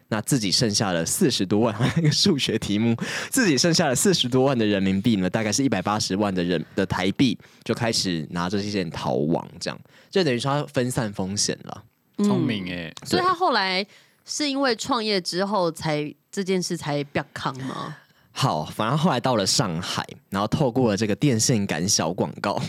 [0.10, 2.96] 那自己剩下了四十多万，那个数学题目，
[3.30, 9.80] 自己剩下了四十多万的人民币呢，大概是一百八十万的人的台币，就开始拿着这些逃亡，这样。
[10.10, 11.84] 就等于说他分散风险了，
[12.24, 13.86] 聪明哎、嗯，所以他后来
[14.26, 17.98] 是因为创业之后才这件事才比较扛吗？
[18.40, 22.62] 好，反正后来到了上海，然后透过了这个电线杆小广告，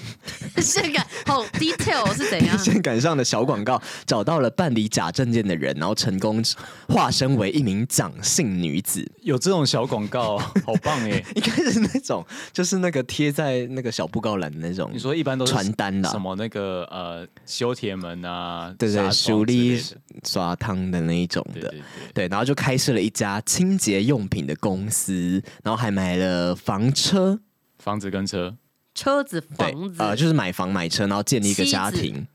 [0.54, 2.56] 电线杆好 detail 是怎样？
[2.56, 6.42] 电线杆上的小广告找到了办理假证件的人，然后成功
[6.88, 9.06] 化身为一名蒋姓女子。
[9.20, 11.22] 有这种小广告，好棒耶！
[11.36, 14.90] 应该是那种，就是那个贴在那个小布告栏的那种。
[14.90, 19.78] 你说一般都是传单的，什么那个呃修铁门啊，对对，熟力
[20.24, 21.82] 刷汤的那一种的，对，对，对，对，
[22.14, 25.42] 对，然后就开设了一家清洁用品的公司。
[25.62, 27.40] 然后还买了房车、
[27.78, 28.56] 房子跟车、
[28.94, 32.26] 车子、房子，呃，就是买房买车，然后建立一个家庭。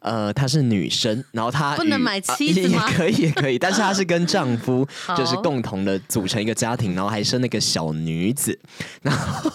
[0.00, 2.84] 呃，她是女生，然后她不能买妻子吗？
[2.84, 8.56] 呃、也可以，也可以， 但是她是跟丈夫就是共同的组成一个家庭，然后还生那个小女子。
[9.02, 9.50] 然后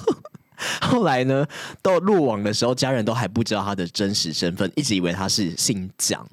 [0.81, 1.47] 后来呢，
[1.81, 6.27] 到落网的时候，家人都还不知道她的真实身份，一直以为她是姓蒋，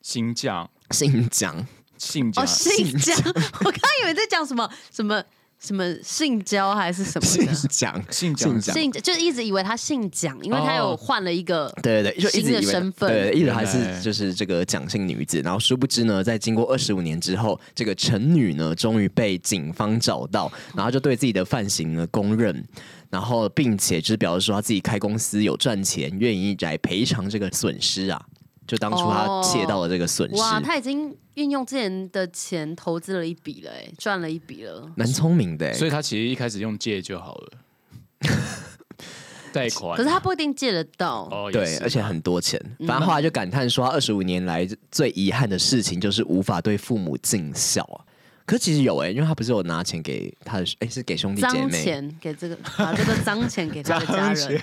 [0.00, 1.66] 姓蒋，姓蒋，
[1.98, 3.14] 姓蒋，哦，姓蒋。
[3.60, 5.22] 我刚以为在讲什么什么。
[5.60, 7.54] 什么姓焦还是什么的？
[7.54, 15.40] 姓蒋，姓蒋，姓就一直以为他姓蒋，因为他有换了一个对对对，就新的身份，对，一直还是就是这个蒋姓女子。
[15.40, 22.62] 然后殊不知呢，在经过二十五年之后，这个陈女呢，终于被警方找到，然后就对自己的犯行呢供认，
[23.08, 28.20] 然后并且就是表示说他自己开公司有赚钱，愿意来赔偿这个损失啊。
[28.66, 37.52] 就当初他借到了这个损失，哇，他已经运用之前的钱投资了一笔了，哎，赚了一笔了，蛮聪明的，所以他其实一开始用借就好了，
[39.52, 48.00] 贷款，可是他不一定借得到，哦，对，而且很多钱，反正后来就感叹说，他二十五年来最遗憾的事情就是无法对父母尽孝啊。
[48.46, 54.60] 可是其实有哎、欸，因为他不是有拿钱给他的，哎、欸，是给兄弟姐妹，钱给这个，把这个脏钱给他的家人。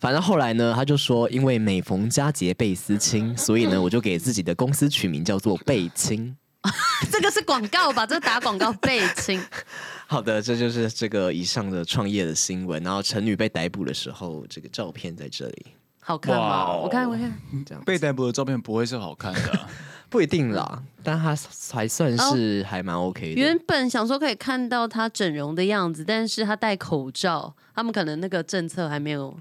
[0.00, 6.34] 反正后来呢，他就说，因为每逢佳节倍思亲，所以呢，我就给自己的公司取名叫做倍亲。
[7.12, 8.06] 这个是广告吧？
[8.06, 9.40] 这是打广告倍亲。
[10.08, 12.82] 好的，这就是这个以上的创业的新闻。
[12.82, 15.66] 然后陈女被逮捕的时候，这个照片在这里，
[16.00, 17.32] 好看吗？Wow, 我看，我看，
[17.66, 19.68] 这样被逮捕的照片不会是好看的、啊。
[20.10, 21.36] 不一定啦，但他
[21.70, 23.40] 还算是还蛮 OK 的。
[23.40, 29.38] 原本想说可以看到他整容的样子，但是他戴口罩，他们可能那个政策还没有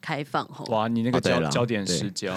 [0.00, 0.64] 开放吼。
[0.66, 2.34] 哇，你那个焦焦点失焦。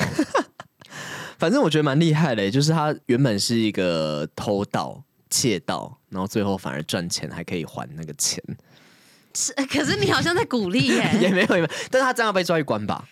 [1.38, 8.42] 反正我觉得蛮厉害的，就是他原本是一个偷盗、窃盗，然后最后反而赚钱，还可以还那个钱。
[9.34, 11.12] 是， 可是你好像在鼓励耶。
[11.20, 13.10] 也没有，也没有，但是他这样被抓一关吧？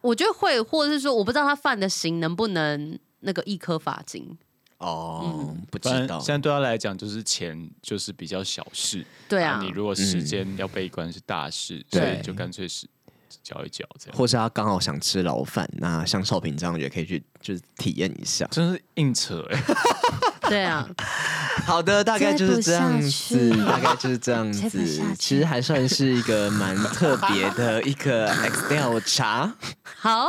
[0.00, 2.96] 我觉得会，或者是说，我不知道他犯的刑能不能。
[3.22, 4.36] 那个一颗罚金
[4.78, 6.18] 哦，嗯、不知道。
[6.18, 9.04] 现在对他来讲，就是钱就是比较小事。
[9.28, 12.86] 对啊，你如果时间要被关是大事，嗯、所以就干脆是
[13.42, 14.16] 缴一缴这样。
[14.16, 18.46] 或是他刚好想吃牢饭，那像少平这样也可以去就是体验一下。
[18.50, 19.74] 真是硬扯哎、欸。
[20.48, 20.88] 对啊。
[21.66, 25.02] 好的，大概就是这样子，大概就是这样子。
[25.18, 29.52] 其实还算是一个蛮特别的一个 X 调查。
[29.82, 30.28] 好，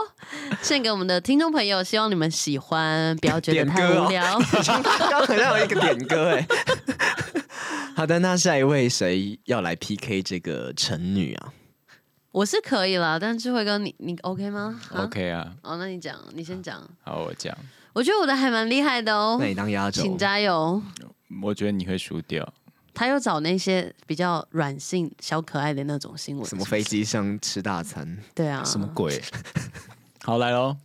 [0.61, 4.37] 献给我们的听众朋友，希望你们喜欢，不要觉得太无聊。
[4.63, 6.47] 刚刚好像有一个点歌哎。
[7.95, 11.53] 好的，那下一位谁要来 PK 这个成女啊？
[12.33, 15.53] 我是可以了，但智慧哥你你 OK 吗？OK 啊。
[15.61, 16.81] 哦，那你讲，你先讲。
[17.03, 17.55] 好，我讲。
[17.93, 19.37] 我觉得我的还蛮厉害的哦。
[19.39, 20.81] 那你当压轴，请加油。
[21.43, 22.51] 我觉得你会输掉。
[22.91, 28.17] 他又找那些比较软性、小可爱的那种新闻，什么飞机上吃大餐？
[28.33, 29.21] 对啊，什么鬼？
[30.25, 30.75] 好，来喽！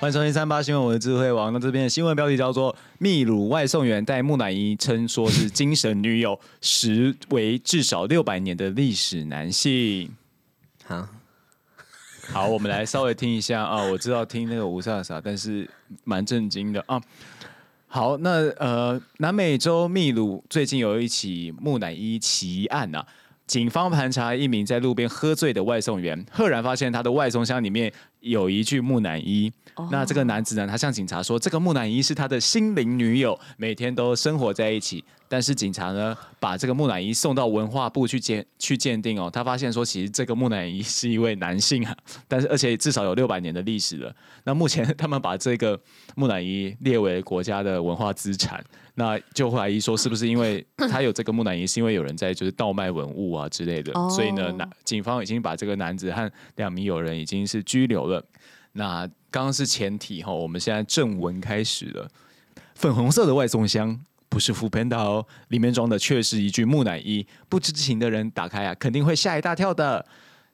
[0.00, 1.52] 欢迎收听三八新闻，我是智慧王。
[1.52, 10.08] 那这边的新闻标题叫做“秘鲁外送员带木乃伊称说是精神女友，实为至少六百年的历史男性”。
[10.86, 11.08] 好。
[12.28, 13.82] 好，我们来稍微听一下啊！
[13.82, 15.68] 我知道听那个雾煞煞，但是
[16.04, 17.02] 蛮震惊的啊。
[17.88, 23.06] 好，那呃，南美洲秘鲁最近有一起木乃伊奇案呐、啊，
[23.48, 29.52] 警方盘查一名在路边喝醉的外送员，赫然发现他的外送箱里面有一具木乃伊。
[29.74, 29.88] Oh.
[29.92, 35.04] 那这个男子呢，他向警察说，这个木乃伊是他的心灵女友，每天都生活在一起。
[35.30, 41.94] 但是警察呢，把这个木乃伊送到文化部去鉴去鉴定哦，他发现说，其实这个木乃伊是一位男性啊，
[42.26, 44.12] 但是而且至少有六百年的历史了。
[44.44, 45.78] 那目前他们把这个
[46.16, 48.64] 木乃伊列为国家的文化资产，
[48.98, 58.22] 那就怀疑说，是不是因为 他有这个木乃伊，是因为有人在就是倒卖文物啊之类的，所以呢，那警方已经把这个男子和两名友人已经是拘留了。
[58.72, 62.10] 那刚刚是前提哈，我们现在正文开始了，
[62.74, 63.98] 粉红色的外送箱。
[64.30, 67.26] 不是 foodpanda 哦，里面装的却是一具木乃伊。
[67.48, 70.04] 不知情的人打开啊，肯定会吓一大跳的。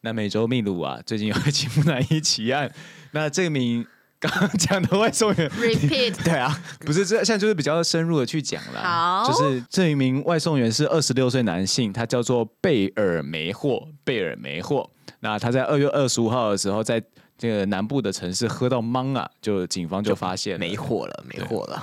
[0.03, 2.71] 那美洲秘鲁啊，最近有一起木乃伊奇案。
[3.11, 3.85] 那这名
[4.29, 8.83] 刚刚讲的外送员，repeat， 对啊，不是这现在就是比较深入的去讲了。
[8.83, 14.91] 好，就是这一名外送员是二十六岁男性，他叫做贝尔梅霍，贝尔梅霍。
[15.21, 17.03] 那他在二月二十五号的时候在。
[17.45, 21.83] 这个南部的城市喝到懵啊，就警方就发现没货了，没货了。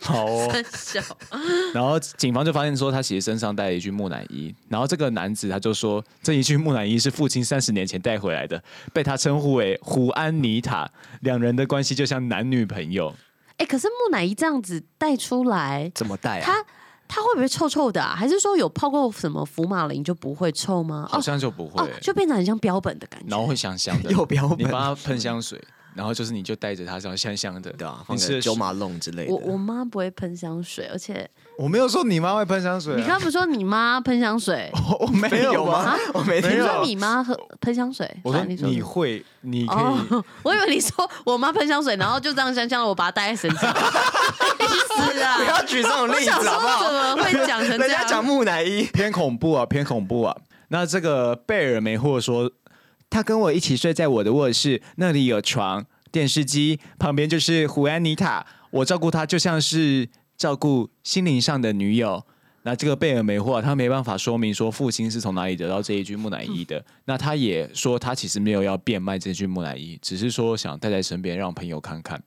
[0.00, 0.26] 好
[1.74, 4.54] 然后警方就发现说，他其实身上带了一具木乃伊。
[4.70, 10.90] 然后这个男子他就说，这一具木乃伊是父亲三十年前带回来的，被他称呼为胡安妮塔。
[11.20, 13.14] 两人的关系就像男女朋友。
[13.58, 16.42] 哎，可是木乃伊这样子带出来，怎么带啊？
[16.46, 16.64] 它
[17.12, 18.14] 它会不会臭臭的啊？
[18.16, 21.08] 还是说有泡过什么福马林就不会臭吗？
[21.10, 25.60] 好像就不会，就变得很像标本的感觉，然后会香香的， 有标本，你帮它喷香水。
[25.92, 29.34] 然后就是，你就带着它，这样香香的，对啊，放个九马龙之类的。
[29.34, 31.28] 我我妈不会喷香水，而且
[31.60, 32.94] 我没有说你妈会喷香水。
[32.96, 34.70] 你刚刚不是说你妈喷香水？
[34.98, 35.94] 我没有吗？
[36.14, 38.10] 我没听说你妈喝喷香水。
[38.24, 40.22] 我说你会，你可以。
[40.42, 43.74] 我以为你说我妈喷香水，然后就这样香香的，我把它带在身上。
[45.12, 46.82] 是啊，不要举这种例子好不好？
[46.82, 47.88] 怎么会讲成这样？
[47.88, 50.34] 人家讲木乃伊偏恐怖啊，偏恐怖啊。
[50.68, 52.50] 那这个贝尔梅霍说。
[53.12, 58.46] 他跟我一起睡在我的卧室，那里有床、电视机，旁边就是胡安妮塔。
[58.70, 60.08] 我照顾他就像是
[60.40, 62.24] 照顾心灵上的女友。
[62.62, 66.78] 那这个贝尔梅霍他没办法说明说父亲是从哪里得到这一具木乃伊的。
[66.78, 72.18] 嗯、那他也说他其实没有要变卖这具木乃伊，只是说想带在身边让朋友看看。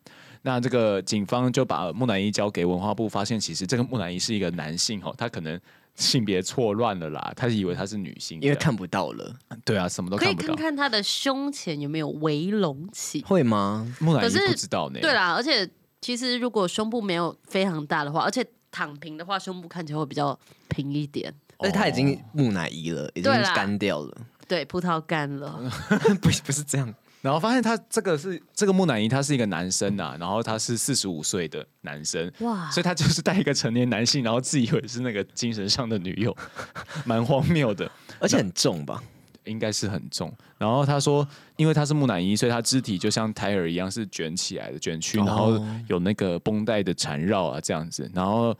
[0.43, 5.59] 那这个警方就把木乃伊交给文化部，发现其实这个木乃伊是一个男性哦，他可能。
[5.95, 9.31] 性别错乱了啦，他是以为他是女性，因为看不到了。
[9.63, 10.47] 对啊，什么都看不到。
[10.47, 13.87] 可以看看他的胸前有没有围隆起，会吗？
[13.99, 14.99] 木乃伊不知道呢。
[14.99, 15.69] 对啦，而且
[16.03, 20.37] 其实如果胸部没有非常大的话，而且躺平的话，胸部看起来会比较
[20.67, 21.33] 平一点。
[21.59, 24.17] 而且他已经木乃伊了，已经干掉了。
[24.45, 25.57] 对，葡萄干了。
[26.21, 26.93] 不，不是这样。
[27.21, 36.35] 然后发现他这个是这个木乃伊，他是一个男生呐、啊，然后他是四十五岁的男生，哇，所以他就是带一个成年男性，然后自以为是那个精神上的女友，
[37.05, 37.89] 蛮荒谬的，
[38.19, 39.01] 而且很重吧？
[39.45, 40.31] 应该是很重。
[40.57, 41.27] 然后他说，
[41.57, 48.09] 因为他是木乃伊，所以他肢体就像胎儿一样是卷起来的，卷曲，然后有那个绷带的缠绕啊，这样子。
[48.13, 48.55] 然后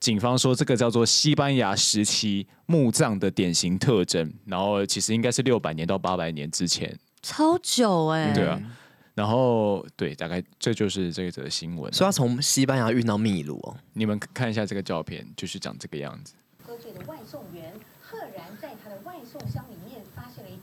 [0.00, 6.96] 警方说，这个叫做西班牙时期墓葬的典型特征，然后其实应该是六百年到八百年之前。
[7.22, 8.60] 超久哎、欸，对啊，
[9.14, 11.90] 然后对，大概这就是这则新闻。
[11.90, 13.74] 所以要从西班牙运到秘鲁哦。
[13.94, 16.34] 你们看一下这个照片，就是长这个样子。
[16.62, 20.58] 喝醉的外送员赫然在他的外送箱里面发现了一，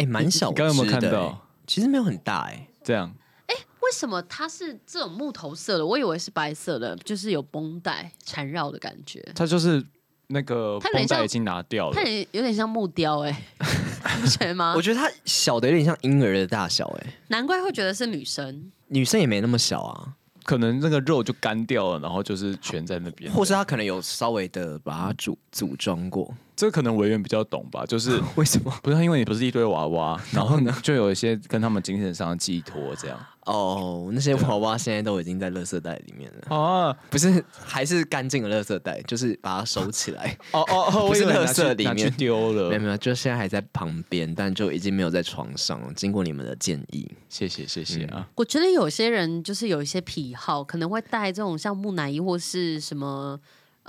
[0.00, 0.50] 哎，蛮小。
[0.52, 1.46] 刚刚有没有看到？
[1.66, 2.68] 其实没有很大哎、欸。
[2.82, 3.14] 这样。
[3.46, 5.86] 哎，为什么它是这种木头色的？
[5.86, 9.20] 我以为是白色的，就是有绷带缠绕的感觉。
[9.34, 9.84] 它就是。
[10.32, 14.74] 那个绷带已经拿掉了，它有点像木雕哎、 欸，你觉得吗？
[14.76, 26.32] 我觉得它小的有点像婴儿的大小哎、欸，难怪会觉得是女生，女生也没那么小啊，可能那个肉就干掉了，然后就是全在那边，或是它可能有稍微的把它组组装过。
[26.60, 28.70] 这个可能委员比较懂吧，就是 为什么？
[28.82, 33.18] 不是因为你不是一堆娃娃，然后呢，就有一些跟他们精神上的寄托这样。
[33.46, 36.54] 哦，那些娃娃现在都已经在垃圾袋里面了。
[36.54, 40.36] 哦， 不是，还是干净的垃圾袋，就是把它收起来。
[40.52, 45.90] 哦 哦哦，不是垃圾里面丢了，没有没有，就现在还在旁边，但就已经没有在床上了。
[45.96, 48.28] 经过你们的建议，谢谢谢谢啊。
[48.34, 53.40] 我觉得有些人就是有一些癖好，可能会带这种像木乃伊或是什么。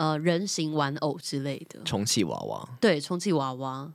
[0.01, 3.87] 呃，人形玩偶之类的，充气娃娃，对，充气娃娃。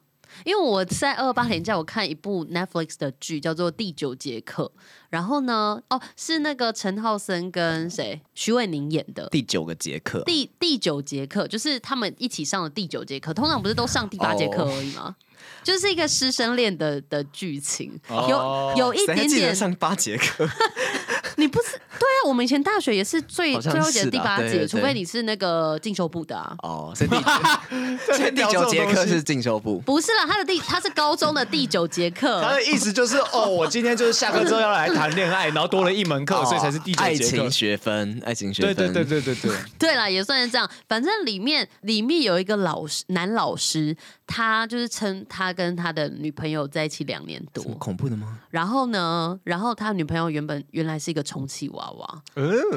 [0.45, 4.71] 因为我在二二八年假，我看一部 Netflix 的剧，叫做《第九节课》。
[5.11, 8.21] 然后呢，哦，是那个陈浩森跟谁？
[8.37, 10.21] 徐伟宁演的《第九个节课》。
[10.25, 15.15] 第第九节课就是他们一起上的第九节课，通常不是都上第八节课而已吗？Oh.
[15.65, 18.31] 就是一个师生恋的的剧情，oh.
[18.31, 20.49] 有有一点点上八节课。
[21.39, 22.19] 你不是对啊？
[22.27, 26.57] 我们以前大学也是最最后一节第八节，除非你是那个进修部的啊。
[26.63, 27.17] 哦，所以第
[28.43, 32.43] 第九节课是进修部，不是啦，他的第他是高中的第九节课。
[32.43, 37.05] 他的意思就是哦，我今天就是下课之后要来谈恋爱，然后多了一门课，所以才是第九节课。
[37.05, 39.57] 爱情学分，爱情学分，对对对对对对。
[39.79, 40.69] 对啦，也算是这样。
[40.89, 47.63] 反正里面里面有一个老师，男老师，他就是称他跟他的女朋友在一起两年多。
[47.75, 48.39] 恐怖的吗？
[48.51, 51.23] 然后呢，然后他女朋友原本原来是一个。
[51.27, 52.23] 充气娃娃，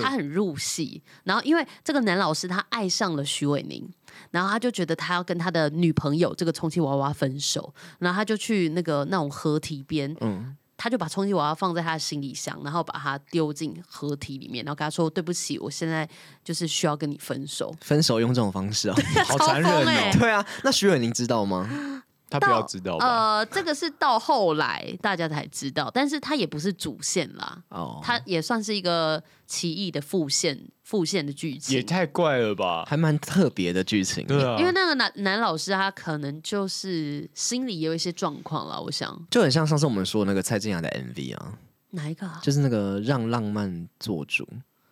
[0.02, 1.02] 他很入戏。
[1.24, 3.88] 然后因为这个男老师他爱上了徐伟宁，
[4.32, 16.08] 然后他就觉得他要跟他的女朋友这个充气娃娃分手，然后他就去那个那种河堤边，嗯，他就把充气娃娃放在他的行李箱，然后把它丢进河堤里面，然后跟他说：“对不起，我现在
[16.44, 18.96] 就是需要跟你分手。”分手用这种方式啊，
[19.28, 20.18] 好残忍哦！
[20.20, 22.04] 对啊，那徐伟宁知道吗？
[22.30, 27.64] 他不要知道呃，这个是到后来大家才知道，但是他也不是主线啦。
[27.70, 31.76] 哦，他也算是一个奇异的副线，副线的剧情。
[31.76, 34.26] 也太怪了吧，还蛮特别的剧情。
[34.28, 41.54] 对啊，因为那个男男老师他可能就是心里也有一些状况了，我想就很像上次我们说的那个蔡健雅的 MV 啊，
[41.92, 42.40] 哪一个啊？
[42.44, 44.48] 就是那个让浪漫做主。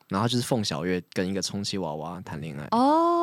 [0.10, 3.17] 然后就是凤小岳跟一个充气娃娃谈恋爱哦，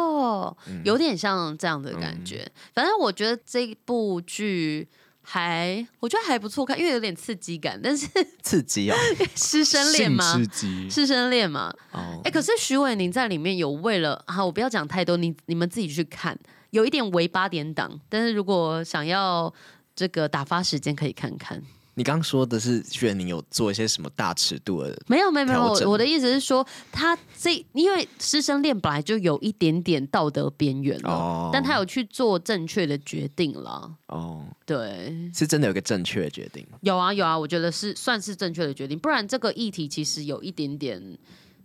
[0.84, 2.42] 有点像这样的感觉。
[2.44, 4.88] 嗯、反正我觉得这部剧
[5.22, 8.06] 还我觉得还不错看，因为有点刺激感，但是
[8.42, 8.96] 刺激啊，
[9.34, 10.34] 师生恋吗？
[10.34, 11.74] 刺激，师生恋嘛。
[11.92, 16.38] 哦，哎，可是徐伟宁在里面有为了，好，我不要讲太多，你你们自己去看，
[16.70, 19.52] 有一点为八点档，但是如果想要
[19.96, 21.62] 这个打发时间，可以看看。
[21.96, 25.00] 你刚刚说的是，许玮甯有做一些什么大尺度的？
[25.06, 25.62] 没有，没有，没有。
[25.62, 33.90] 我我的意思是说，他这因为师生恋本来就有一点点道德边缘了，哦、但他有去做正确的决定了。
[34.08, 36.66] 哦，对，是真的有个正确的决定。
[36.80, 41.00] 有啊，有啊，我觉得是算是正确的决定，不然这个议题其实有一点点，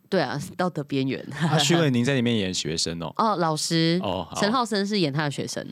[0.09, 1.25] 对啊，道德边缘。
[1.59, 5.65] 许玮甯在里面演学生哦， 哦，老师，哦，陈浩森是演他的学生，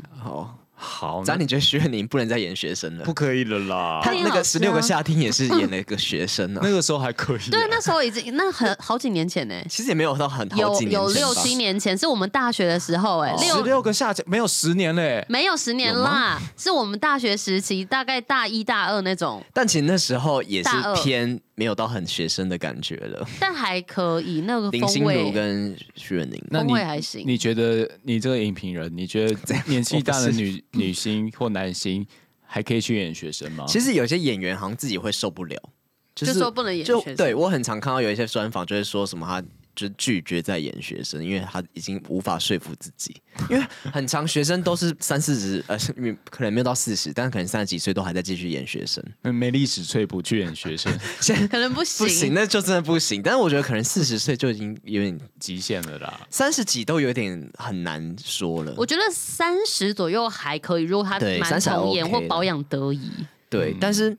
[0.78, 0.98] 好。
[0.98, 3.04] 好，那你觉得许玮甯不能再演学生了？
[3.04, 4.00] 不可以了啦！
[4.04, 6.64] 他那个十六个夏天也是演了一个学生呢、啊。
[6.66, 7.50] 那个时候还可以。
[7.50, 9.56] 对，那时候已经那很好几年前呢。
[9.70, 13.36] 其实也没有到很有有六七年前，是我们大学的时候哎。
[13.38, 19.44] 十六个夏天没有十年嘞，没有十年啦，是我们大学时期，大概大一大二那种。
[19.54, 20.70] 但其实那时候也是
[21.04, 21.40] 偏。
[21.60, 24.42] 没有到很学生的感觉了，但还可以。
[24.42, 27.24] 那个林心如跟许玮甯，那你风味还行。
[27.26, 32.06] 你觉得你这个影评人，你觉得 年纪大的女 女星或男星
[32.46, 33.66] 还可以去演学生吗？
[33.68, 35.58] 其实有些演员好像自己会受不了，
[36.16, 37.16] 就是、就说不能演学生。
[37.16, 39.46] 对，我很常看到有一些专访，就是说什么他。
[39.78, 43.16] 就拒绝再演学生，因为他已经无法说服自己，
[43.48, 43.64] 因为
[43.94, 45.78] 很长学生都是三四十，呃，
[46.32, 49.04] 可能没有到四十，但可能三十几岁都还在继续演学生。
[49.22, 53.22] 没历史翠不去演学生， 现在可能不行，不行，那就真的不行。
[53.22, 58.74] 但是我觉得可能四十岁就已经有点极限了啦，三十几都有点很难说了。
[58.76, 63.12] 我觉得三十左右还可以，如果他蛮童颜或保养得宜，
[63.48, 64.18] 对，嗯、但是。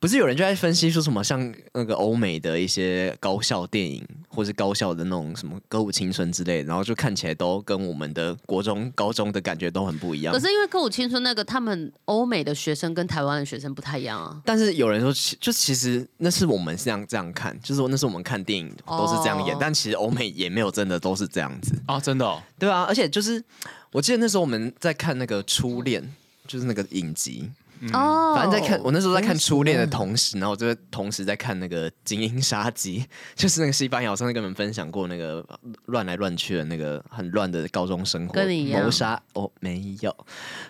[0.00, 10.32] 不是有人就在分析说什么像那个欧美的一些高校电影，或是高校的那种什么歌舞青春之类的，然后就看起来都跟我们的国中、高中的感觉都很不一样。
[10.32, 14.40] 可是因为歌舞青春那个，他们欧美的学生跟台湾的学生不太一样啊。
[14.42, 22.84] 但是有人说，就其实那是我们这样这样看，就是说那是我们看电影都是这样演，哦、但其实欧美也没有真的都是这样子啊，真的、哦，对啊。
[22.84, 23.44] 而且就是
[23.92, 26.02] 我记得那时候我们在看那个初恋，
[26.46, 27.50] 就是那个影集。
[27.92, 33.00] 哦，反正在看我那时候在看《初恋》的同时，然后我就同时在看那个《精英杀机》，
[33.34, 35.42] 就是那个西班牙，我上次跟你们分享过那个
[35.86, 38.38] 乱来乱去的那个很乱的高中生活，
[38.72, 40.14] 谋杀哦没有，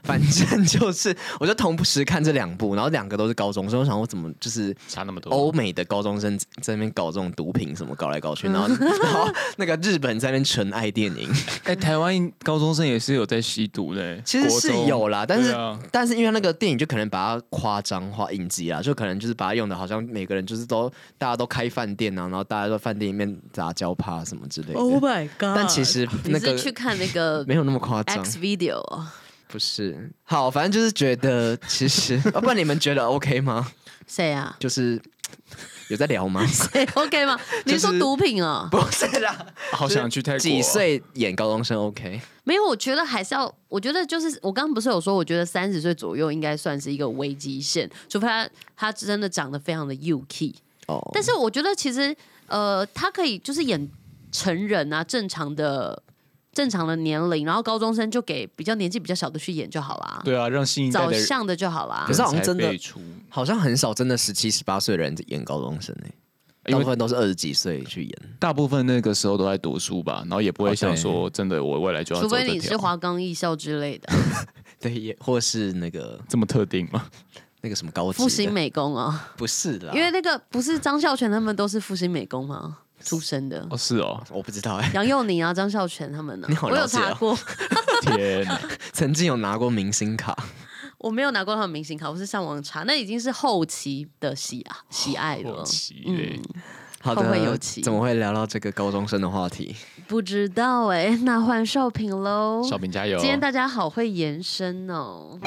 [0.04, 5.30] 反正就是我就同时看这两部，然后两个都是高中生，我想我怎么就是差那么多？
[5.30, 11.28] 欧美的高中生在那边搞这种毒品什么搞来搞去，然后然后那个日本在那边纯爱电影，
[11.64, 15.52] 哎，台湾高中生也是有在吸毒的，其实是有啦，但是
[15.90, 16.99] 但是因为那个电影就可能。
[17.08, 24.78] 把它夸张化、影集啊，就可能就是把它用的，好像每个人就是都大家都开饭店啊，然后大家都饭店里面杂交趴什么之类的。
[24.78, 25.56] Oh my god！
[25.56, 28.24] 但其实那个去看那个 没有那么夸张。
[28.24, 28.82] X video
[29.48, 33.70] 不是好，反正就是觉得其实，要 不然你们觉得 OK 吗？
[34.06, 34.56] 谁啊？
[34.58, 35.00] 就是。
[35.90, 36.46] 有在聊吗？
[36.46, 37.38] 谁 OK 吗？
[37.66, 38.68] 你说毒品啊？
[38.70, 40.38] 不是啦，好想去泰国。
[40.38, 42.20] 几岁演高中生 OK？
[42.44, 43.52] 没有，我觉得还是要。
[43.68, 50.54] 我觉得就是我刚刚不是有说，我觉得三十岁左右应该算是一个危机线，除非他他真的长得非常的 UK
[50.86, 51.00] 哦。
[51.12, 52.16] 但是我觉得其实
[52.46, 53.88] 呃，他可以就是演
[54.30, 56.00] 成人啊，正常的。
[56.60, 60.20] 正常的年龄，然后高中生就给比较年纪比较小的去演就好啦。
[60.22, 62.04] 对啊，让新一代的早像的就好啦。
[62.06, 62.70] 可是好像真的，
[63.30, 68.18] 好像很少真的十七、十八岁的人演高中生哎，大部分都是二十几岁去演。
[68.38, 72.20] 大部分那个时候都在读书吧，然后也不会想说真的，我未来就要。
[72.20, 74.12] 除非你是华冈艺校之类的。
[74.78, 77.06] 对，也或是那个这么特定吗？
[77.62, 79.32] 那个什么高复兴美工啊？
[79.38, 82.76] 不是的，因为那个不是张孝全他们都是复兴美工吗？
[83.02, 84.90] 出生的哦，是哦，我不知道哎。
[84.94, 86.46] 杨佑宁啊，张孝全他们呢？
[86.48, 87.36] 你好，我有查过。
[88.02, 88.60] 天哪，
[88.92, 90.36] 曾经有拿过明星卡，
[90.98, 95.58] 我没有拿过他们明星卡，我是上网查，那已经是后期的喜啊喜爱了。
[95.58, 96.40] 后期，嗯，
[97.00, 97.22] 好的，
[97.82, 99.74] 怎么会聊到这个高中生的话题？
[100.06, 103.18] 不知道哎，那换少平喽，少平加油！
[103.18, 105.38] 今天大家好会延伸哦。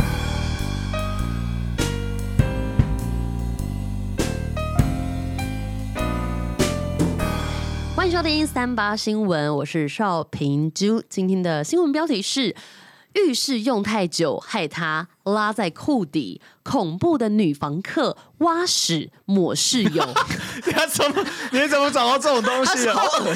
[8.03, 11.01] 欢迎收听三八新闻，我是邵平珠。
[11.07, 12.53] 今天的新闻标题是：
[13.13, 20.05] 浴室用太久，害他拉在裤底；恐怖的女房客挖屎抹室友。
[20.67, 21.25] 你怎么？
[21.53, 22.93] 你怎么找到这种东西啊？
[22.99, 23.33] 好恶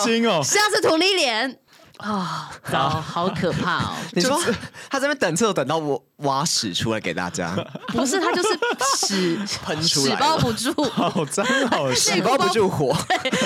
[0.00, 0.42] 心，哦！
[0.42, 1.60] 下次涂你脸
[1.98, 2.50] 啊！
[2.70, 3.96] 糟，好可怕哦！
[4.12, 4.40] 你说
[4.90, 6.02] 他这边等厕所等到我。
[6.22, 7.54] 挖屎出来给大家？
[7.94, 8.48] 不是，他就是
[8.96, 12.92] 屎喷出来，屎包不住，好脏好屎，屎包不住火，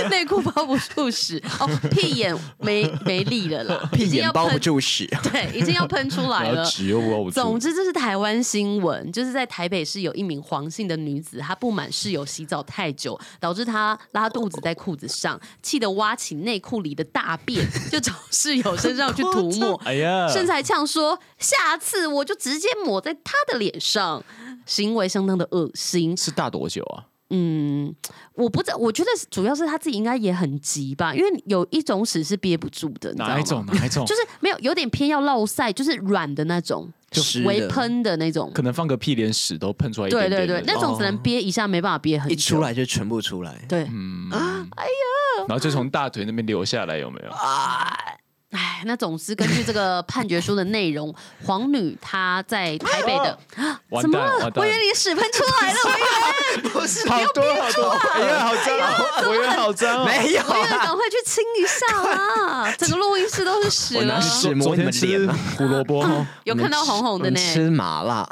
[0.09, 7.32] 内裤包不住屎，哦，屁眼没没力了啦，屁眼包不住屎，对，已经要喷出来了，纸又包不住。
[7.32, 24.24] 总之，这是台湾新闻，就是在台北市有一名黄姓的女子，她不满室友洗澡太久，导致她拉肚子在裤子上，气得挖起内裤里的大便，就找室友身上去涂抹， 哎呀，甚至还呛说下次我就直接抹在他的脸上，
[24.66, 26.16] 行为相当的恶心。
[26.16, 27.07] 是大多久啊？
[27.30, 27.95] 嗯，
[28.34, 33.64] 我不知道，我觉得主要是他自己应该也很急吧，因为有一种屎是憋不住的，哪一种？
[33.72, 34.05] 哪一种？
[34.05, 40.11] 就是没有，有点偏要落塞，就是软的那种，就是微喷的那种，可能放个屁连屎都喷出来。
[40.11, 43.64] 对对对，那种只能憋一下，没办法憋很久，一出来就全部出来。
[43.68, 47.30] 对，嗯啊，哎呀，然后就从大腿那边流下来，有没有？
[47.30, 47.97] 啊。
[48.53, 53.38] 哎，那总之根据这个 判决书的内容，黄女她在台北的，
[54.00, 54.53] 怎么了？
[54.55, 62.72] 我以为你屎喷出来了， 我以为不是，好多好多，哎呀，好脏，我以为好脏，没有，我以为赶快去清一下啦！
[62.78, 64.20] 整个录音室都是屎了。
[64.61, 65.26] 昨天吃
[65.57, 66.07] 胡萝卜，
[66.44, 67.40] 有看到红红的呢。
[67.40, 68.28] 吃麻辣。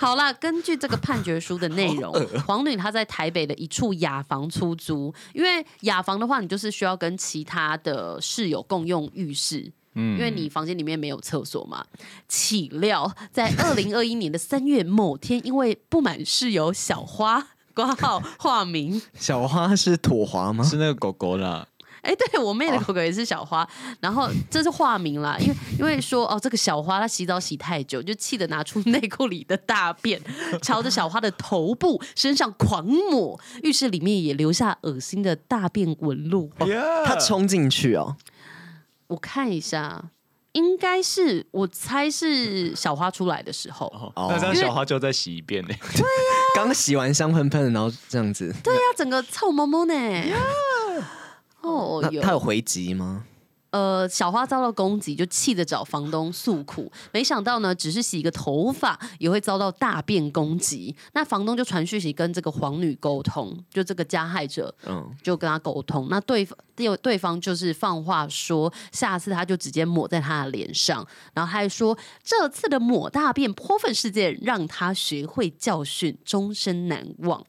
[0.00, 2.10] 好啦，根据这个判决书的内容，
[2.46, 11.84] 黄女她在台北的一处雅房出租，因为雅房的话，你就是需要跟其他的室友共用浴室，嗯，因为你房间里面没有厕所嘛。
[12.26, 20.64] 岂料在二零二一年的三月某天，因为不满室友小花挂号化名，小花是妥华吗？
[20.64, 21.66] 是那个狗狗啦。
[22.02, 23.68] 哎，对我妹的狗狗也是小花，
[24.00, 30.20] 然后这是化名啦，因为因为说哦，这个小花她洗澡洗太久，就气得拿出内裤里的大便，
[30.62, 36.50] 朝着小花的头部、身上狂抹，浴室里面也留下恶心的大便纹路。
[36.58, 36.66] 哦、
[37.04, 38.16] 他冲进去哦，
[39.08, 40.10] 我看一下，
[40.52, 43.86] 应该是我猜是小花出来的时候，
[44.16, 45.68] 哦、那这样小花就再洗一遍呢？
[45.68, 49.94] 对呀、啊，刚洗完香喷喷的，然后这样子，对呀、啊，整个臭蒙蒙呢。
[51.62, 53.24] 哦，有他有回击吗？
[53.70, 56.90] 呃，小花遭到攻击，就气得找房东诉苦。
[57.12, 60.92] 没想到呢，只是洗一个头发，也会遭到大便攻击。
[61.12, 66.08] 那房东就传讯息跟这个黄女沟通，就这个加害者，嗯，就跟他沟通。
[66.10, 77.46] 那对方对对方就是放话说，下次他就直接抹在他的脸上，然后还说这次的抹大便泼粪事件让他学会教训，终身难忘。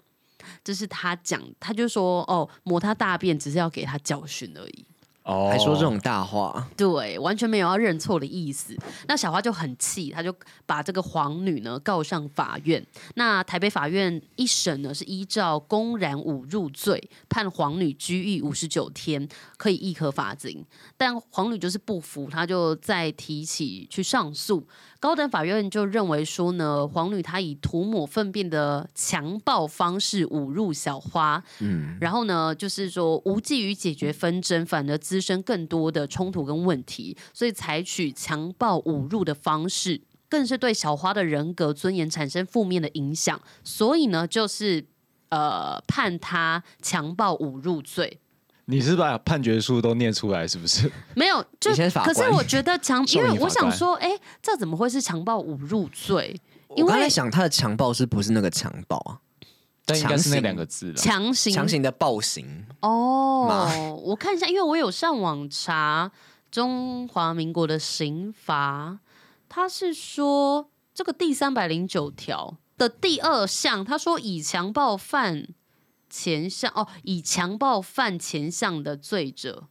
[0.63, 4.85] 这是他讲，他就说哦，抹他大便只是要给他教训而已。
[5.23, 8.75] 哦，还说这种大话，对，完全没有要认错的意思。
[9.07, 10.33] 那小花就很气，他就
[10.65, 12.83] 把这个皇女呢告上法院。
[13.13, 20.65] 那台北法院一审呢是依照公然侮辱罪判皇女拘役五十九天，可以易科罚金。
[20.97, 24.67] 但皇女就是不服，他就再提起去上诉。
[25.01, 39.99] 高等法院就认为说呢，黄女她以涂抹粪便的强暴方式侮辱小花，嗯，然后呢就是说无济于解决纷争，反而滋生更多的冲突跟问题，所以采取强暴侮辱的方式，
[40.29, 44.85] 更是对小花的人格尊严产生负面的影响，所以呢就是
[45.29, 48.19] 呃判他强暴侮辱罪。
[48.71, 50.89] 你是把判决书都念出来是不是？
[51.13, 56.39] 没有，就可是我觉得强，因为我想说，哎、欸，这怎么会是强暴侮辱罪？
[56.69, 59.19] 因为我刚才想他的强暴是不是那个强暴啊？
[59.85, 62.65] 但应该是那两个字了，强行强行的暴行。
[62.79, 66.09] 哦， 我看一下，因为我有上网查
[66.49, 68.99] 中华民国的刑法，
[69.49, 75.49] 他是说这个第三百零九条的第二项，他说以强暴犯。
[76.11, 79.63] 前项哦，以强暴犯前项的罪者，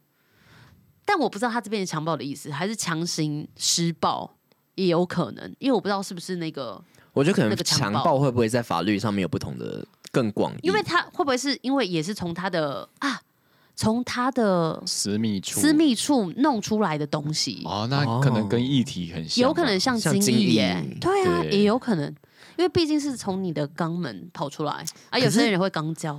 [1.05, 4.35] 但我不知道他这边的强暴的意思，还是强行施暴
[4.75, 6.83] 也有可能，因为我不知道是不是那个。
[7.13, 10.59] 我觉得可能强暴会不会在法律上面有不同的更广义？
[10.63, 13.21] 因为他会不会是因为也是从他的啊，
[13.75, 22.15] 从他的私密处私密处弄出来的东西哦，那可能跟议题很像，有可能像精液耶，对啊，也有可能。
[22.61, 26.13] 因为毕竟是从你的肛门跑出来，啊，有些人会肛交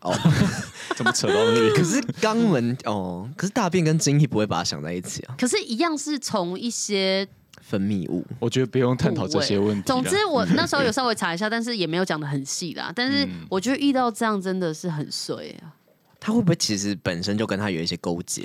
[0.00, 0.14] 哦，
[0.94, 1.70] 怎么扯到那里？
[1.74, 5.34] 可是肛门哦，可是大便跟精液不会把它想在一起啊。
[5.36, 7.26] 可是，一样是从一些
[7.60, 8.24] 分泌物。
[8.38, 9.82] 我觉得不用探讨这些问题。
[9.84, 12.92] 总之，我 那时候有稍微查一下，但是也没有讲的很细啦。
[12.94, 15.74] 但是，我觉得遇到这样真的是很衰啊。
[16.20, 18.44] 他会不会其实本身就跟他有一些勾结？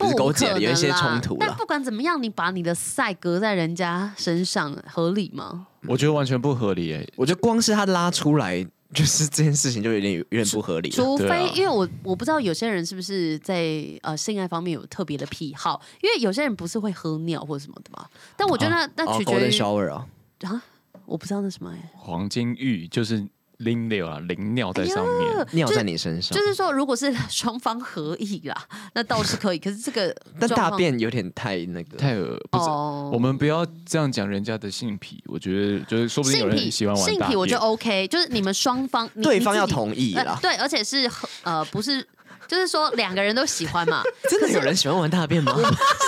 [0.00, 1.36] 不是勾结，有一些冲突。
[1.38, 5.66] 但不管怎么样，你把你的赛隔在人家身上，合理吗？
[5.86, 10.90] 我觉得完全不合理诶、欸，我觉得光是他拉出来，就是这件事情就有点有点不合理。
[10.90, 18.06] 除非、啊、因为我我不知道有些人是不是在呃性爱方面有特别的癖好，因为有些人不是会喝尿或者什么的嘛。
[18.36, 19.60] 但我觉得那、啊、那取决于。
[19.60, 20.06] 哦
[20.42, 20.62] 啊，
[21.04, 23.26] 我不知道那什么哎，黄金玉就是。
[23.60, 26.36] 淋尿啊，淋尿在上面，哎、尿在你身上。
[26.36, 28.56] 就是说，如果是 双方合意啦，
[28.94, 29.58] 那倒是可以。
[29.58, 32.38] 可是这个，但大便有点太那个，太恶。
[32.50, 33.12] 不是，oh.
[33.14, 35.22] 我们不要这样讲人家的性癖。
[35.26, 37.04] 我觉得，就是说不定有人喜欢玩。
[37.04, 40.38] 性癖我觉得 OK，就是你们双方，对方要同意啦、呃。
[40.42, 41.10] 对，而且是
[41.42, 42.06] 呃，不是。
[42.48, 44.02] 就是说两个人都喜欢嘛？
[44.28, 45.54] 真的有人喜欢玩大便吗？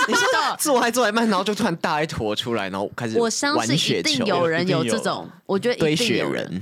[0.09, 6.61] 你知道做还做一半，然后就突然大一坨出来，然后开始我相信一定有人有这种，我觉得一定有人，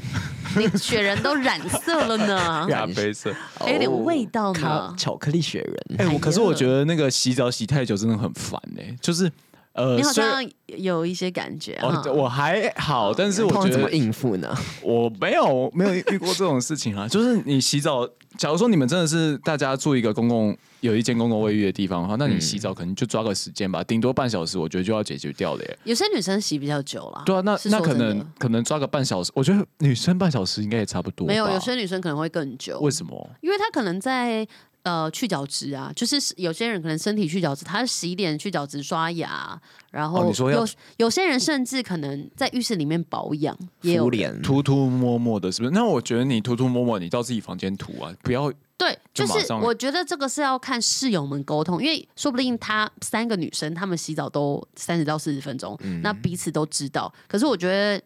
[0.56, 5.96] 你雪人都染色了呢， 咖啡色，还有点味道呢，巧克力雪人。
[5.98, 9.30] 哎，我可是我觉得那个洗澡洗太久真的很烦哎，就是。
[9.72, 11.78] 呃，你好像有一些感觉。
[11.80, 14.52] 哦，我还好，但是我觉得怎么应付呢？
[14.82, 17.06] 我没有没有遇过这种事情啊。
[17.06, 18.06] 就是你洗澡，
[18.40, 25.78] 假如说你们真的是大家住一个公共有一间公共卫浴的地方的话，那你洗澡可能就抓个时间吧，顶多半小时，我觉得就要解决掉了耶。
[25.84, 31.26] 有些女生洗比较久了，对啊，那那可能可能抓个半小时，我觉得女生半小时应该也差不多。
[31.26, 32.80] 没有，有些女生可能会更久。
[32.80, 33.30] 为什么？
[33.42, 34.48] 因为她可能在。
[34.82, 39.60] 呃，去角质啊，就是有些人可能身体去角质，他洗脸、去角质、刷牙，
[39.90, 45.70] 然后有、哦、有些人甚至可能在浴室里面保养，也有脸涂涂抹抹的，是不是？
[45.72, 57.12] 那我觉得你涂涂抹抹，你到自己房间涂啊，不要对，就是我觉得这个是要看室友们沟通，因为说不定他三个女生，她们洗澡都三十到四十分钟，嗯、那彼此都知道。
[57.28, 58.02] 可是我觉得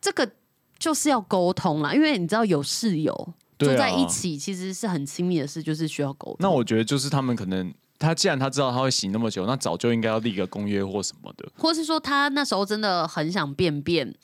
[0.00, 0.28] 这个
[0.80, 3.34] 就是要沟通啦，因为你知道有室友。
[3.58, 6.36] 住在一起其实是很亲密的事，就是需要沟通。
[6.40, 14.14] 那我觉得就是他们可能，他既然他知道他会洗那么久，那早就应该要立个公约或什么的，或是说他那时候真的很想便便，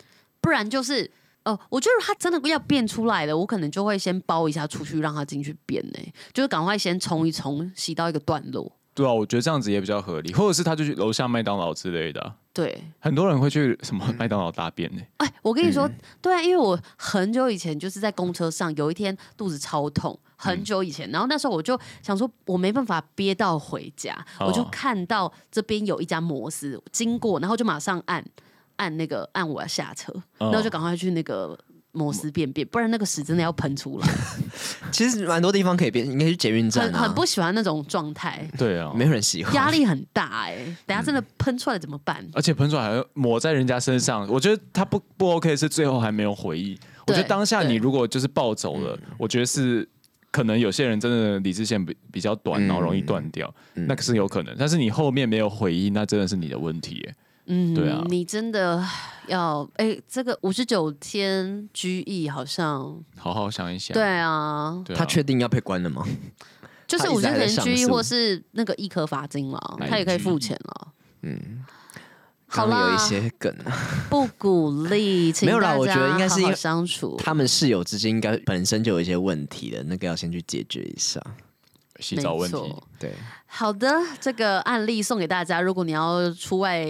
[0.41, 1.05] 不然就是
[1.45, 5.99] 哦、呃，我觉得他真的要便出来了，我可能就会先包一下出去让他进去便呢，
[6.33, 8.71] 就是赶快先冲一冲，洗到一个段落。
[8.95, 12.37] 对啊，我觉得这样子也比较合理，或者是他就去楼下麦当劳之类的、啊。
[12.53, 15.03] 对，很多人会去什么麦当劳大便呢？
[15.17, 28.23] 哎，我跟你说，嗯、对啊，因为我很久以前就是在公车上，有一天肚子超痛，很久以前，嗯、然后那时候我就想说，我没办法憋到回家，哦、我就看到这边有一家摩斯经过，然后就马上按
[28.77, 31.59] 按那个按我要下车，哦、然后就赶快去那个。
[31.93, 34.09] 摩斯便便，不然那个屎真的要喷出来。
[34.91, 36.99] 其实蛮多地方可以便，应该去捷运站、啊。
[36.99, 38.47] 很很不喜欢那种状态。
[38.59, 40.77] 对啊，没有人喜欢，压力很大哎、欸。
[40.87, 42.17] 等下真的喷出来怎么办？
[42.21, 46.79] 嗯、而且喷出来还要抹在人家身上，我觉得他不不 OK，是最后还没有回忆。
[47.07, 49.89] 我觉得当下你如果就是暴走了，我觉得是
[50.31, 54.55] 可能有些人真的理智线比比较短，然后容易断掉，嗯、那个是有可能。
[54.59, 57.15] 但是你后面没有回忆，那真的是你的问题、欸。
[57.55, 58.83] 嗯，对啊，你真的
[59.27, 63.93] 要哎，这个五十九天拘役好像好好想一想。
[63.93, 66.03] 对啊，他确定要被关了吗？
[66.89, 70.89] 就是五十九天拘役，或是那个一颗罚金了，他也可以付钱了。
[71.21, 71.63] 嗯，
[72.47, 73.55] 好啦，有一些梗
[74.09, 81.23] 不鼓励，没有啦，我觉得应该是因为相处，他们室友之间应该本身就有一些问题的，那个要先去解决一下。
[82.03, 83.13] 洗澡问题，对，
[83.47, 83.89] 好的，
[84.21, 85.61] 这个案例送给大家。
[85.61, 86.85] 如果你要出外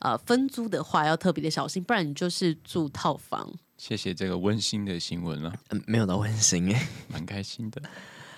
[0.00, 3.52] 呃分租的话，要特别的小心，不然你就是住套房。
[3.76, 7.82] 谢谢这个温馨的新闻了，嗯，没有到温馨诶， 蛮开心的。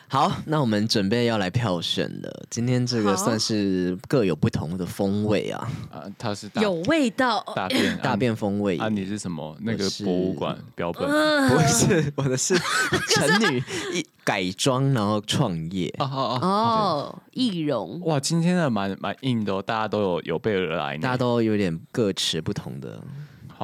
[0.09, 2.47] 好，那我们准备要来票选了。
[2.49, 5.69] 今天这个算是各有不同的风味啊。
[5.91, 8.79] 啊，它是有味道，大便 大便风味。
[8.79, 9.57] 啊，你是什么？
[9.61, 11.09] 那个博物馆标本？
[11.49, 12.57] 不是，我的是
[13.11, 15.93] 成女一改装然后创业。
[15.99, 18.01] 哦哦哦，易容。
[18.03, 23.03] 哇，今天的蛮蛮硬的哦，大家都有有备而来，大家都有点各持不同的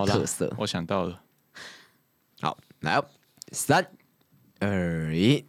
[0.07, 0.53] 特色。
[0.59, 1.20] 我想到了，
[2.40, 3.05] 好，来哦，
[3.53, 3.86] 三
[4.59, 5.45] 二一。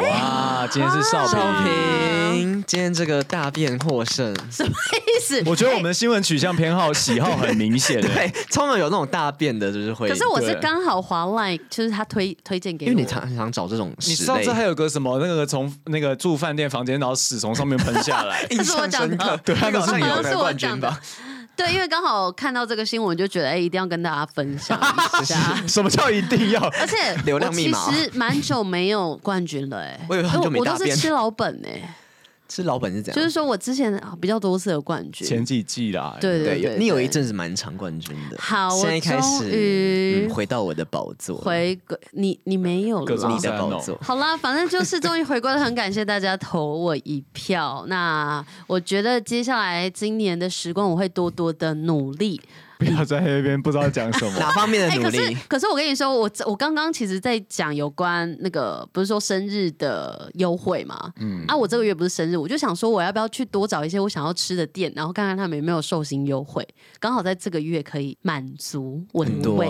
[0.00, 5.42] 哇，今天是少平，今天这个大便获胜，什么意思？
[5.44, 10.08] 我觉得我们的新闻取向偏好喜好很明显，对，通常有那种大便的，就是会。
[10.08, 13.92] 可是我是刚好滑 line，就是他推推荐给我，因为你常常找这种。
[13.98, 20.98] 你上次还有个什么那个从那个住饭店房间，然后屎从上面喷下来， 印象深刻，对，那个是你的冠军吧？
[21.56, 24.78] 对，因为刚好看到这个新闻，就觉得哎，一定要跟大家分享
[25.20, 25.36] 一下。
[25.68, 26.60] 什么叫一定要？
[26.80, 30.74] 而且流量密码，其实蛮久没有冠军了，哎，我以为很久没大便。
[30.74, 31.94] 我都是吃老本哎。
[32.54, 33.16] 是老本是怎样？
[33.16, 36.18] 就是说我之前比较多次的冠军，前几季啦。
[36.20, 38.36] 对对对，你有一阵子蛮常冠军的。
[38.38, 41.38] 好，现在开始回到我的宝座。
[41.38, 43.98] 回归你，你没有了你的宝座。
[44.02, 47.84] 好啦，反正就是终于回归了，很感谢大家投我一票。
[47.88, 52.38] 那我觉得接下来今年的时光，我会多多的努力。
[52.84, 54.36] 不要在那边不知道讲什么。
[54.40, 55.18] 哪方面的努力？
[55.18, 61.12] 欸、可是可是我跟你说，我我刚刚其实在讲有关那个不是说生日的优惠嘛？
[61.16, 66.66] 嗯，啊，我这个月不是生日，我就想说我要不要去多找一些我想要吃的店，然后看看他们有没有寿星优惠，
[66.98, 69.68] 刚好在这个月可以满足我的胃。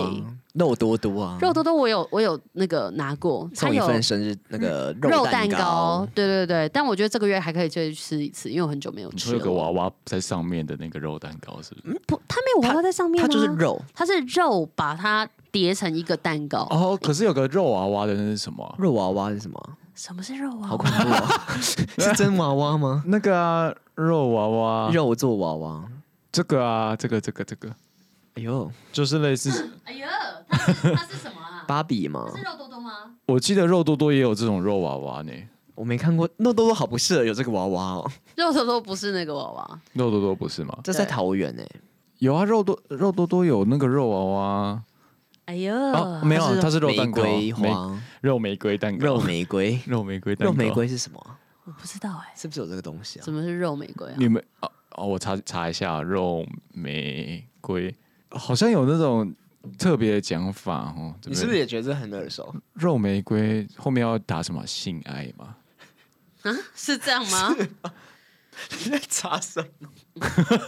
[0.53, 9.37] 肉多多啊，肉多多，我有我有那个拿过，送一份生日那个肉蛋糕，对对对，但我觉得这个月还可以再去吃一次，因为我很久没有吃了。
[9.39, 12.01] 有个娃娃在上面的那个肉蛋糕是不是？
[12.05, 16.67] 不，它没有娃娃在上面，它就是肉，它是肉把它叠成一个蛋糕。
[16.69, 18.75] 哦，可是有个肉娃娃的那是什么？
[18.77, 19.59] 肉娃娃是什么？
[19.95, 20.67] 什么是肉娃娃？
[20.67, 21.45] 好恐怖啊！
[21.61, 23.03] 是真娃娃吗？
[23.09, 25.83] 那个啊，肉娃娃，肉做娃娃，
[26.31, 27.69] 这个啊，这个这个这个，
[28.35, 29.49] 哎呦，就是类似，
[29.85, 30.07] 哎呦。
[30.49, 30.57] 它
[31.05, 31.63] 是什么啊？
[31.67, 32.31] 芭比吗？
[32.35, 32.91] 是肉多多吗？
[33.25, 35.31] 我记得肉多多也有这种肉娃娃呢。
[35.75, 38.11] 我没看过，肉多多好不适合有这个娃娃哦。
[38.35, 40.77] 肉多多不是那个娃娃，肉多多不是吗？
[40.83, 41.63] 这在桃园呢。
[42.19, 44.83] 有啊，肉多肉多多有那个肉娃娃。
[45.45, 45.73] 哎呦，
[46.23, 47.23] 没有，它是肉蛋糕，
[47.55, 51.19] 花肉玫瑰蛋糕，肉玫瑰， 肉玫瑰蛋糕，肉玫瑰是什么？
[51.65, 53.23] 我不知道哎，是不是有这个东西啊？
[53.23, 54.15] 什么是肉玫瑰啊？
[54.17, 57.93] 你们哦哦，我查查一下，肉玫瑰
[58.33, 59.33] 好像有那种。
[59.79, 62.53] 特别的讲法哦，你是不是也觉得这很耳熟？
[62.73, 65.55] 肉玫瑰后面要打什么性爱吗？
[66.41, 67.55] 啊，是这样吗？
[67.57, 69.89] 你在查什么？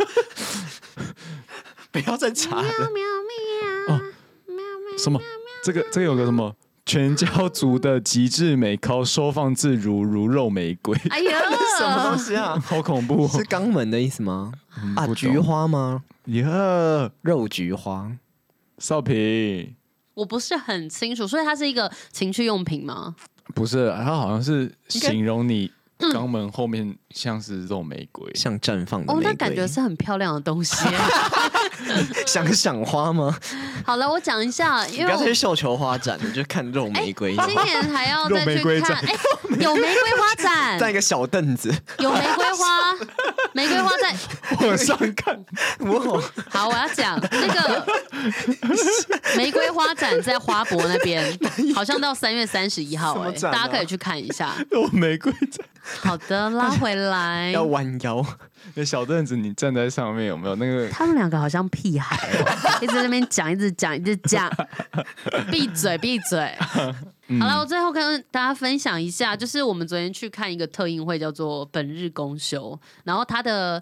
[1.91, 2.63] 不要再查了！
[2.63, 3.03] 喵喵
[3.89, 3.95] 喵！
[3.97, 4.01] 哦，
[4.97, 5.19] 什么？
[5.61, 6.55] 这个这个有个什么？
[6.85, 10.97] 全家族的极致美靠收放自如，如肉玫瑰。
[11.09, 11.39] 哎呀，
[11.77, 12.57] 什么东西啊？
[12.65, 13.27] 好恐怖！
[13.27, 14.53] 是肛门的意思吗？
[14.95, 16.05] 啊，菊花吗？
[16.27, 18.11] 呀，肉菊花。
[18.77, 19.73] 少平，
[20.15, 23.15] 我不是很清楚，所以它是一个情趣用品吗？
[23.53, 29.23] 不是，它好像是形容你肛门后面像是肉玫瑰，嗯、像绽放的玫瑰。
[29.23, 30.75] 哦，那感觉是很漂亮的东西。
[32.25, 33.37] 想赏花吗？
[33.85, 37.35] 好了，我讲一下，因为不要再去绣球花展，你就看肉玫瑰。
[37.35, 39.15] 今年还要再去看，哎，
[39.59, 42.93] 有玫瑰花展，在一个小凳子，有玫瑰花，
[43.53, 44.15] 玫瑰花在
[44.67, 45.35] 往上看。
[45.79, 47.85] 哇， 好，我要讲那个
[49.37, 51.37] 玫瑰花展在花博那边，
[51.75, 54.53] 好像到三月三十一号，哎，大家可以去看一下。
[54.71, 55.65] 肉玫瑰展，
[56.01, 58.25] 好的，拉回来，要弯腰。
[58.73, 60.89] 那小凳子，你站在上面有没有那个？
[60.91, 62.17] 他们两个好像屁孩，
[62.81, 64.51] 一直在那边讲，一直讲，一直讲。
[65.51, 66.51] 闭嘴，闭嘴。
[67.27, 72.71] 嗯、好了，我最后跟大家分享一下，就是我们昨天去看一个特映会，叫做《本日公休》，
[73.03, 73.81] 然后它的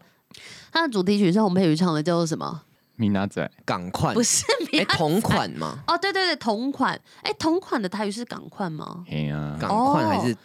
[0.72, 2.62] 它的主题曲是洪佩瑜唱的，叫做什么？
[2.96, 4.96] 米娜仔，港款不是米娜仔？
[4.98, 5.80] 同款吗？
[5.88, 6.98] 哦，对对对，同款。
[7.24, 9.04] 哎，同款的台语是港款吗？
[9.10, 10.38] 哎呀，港款还是？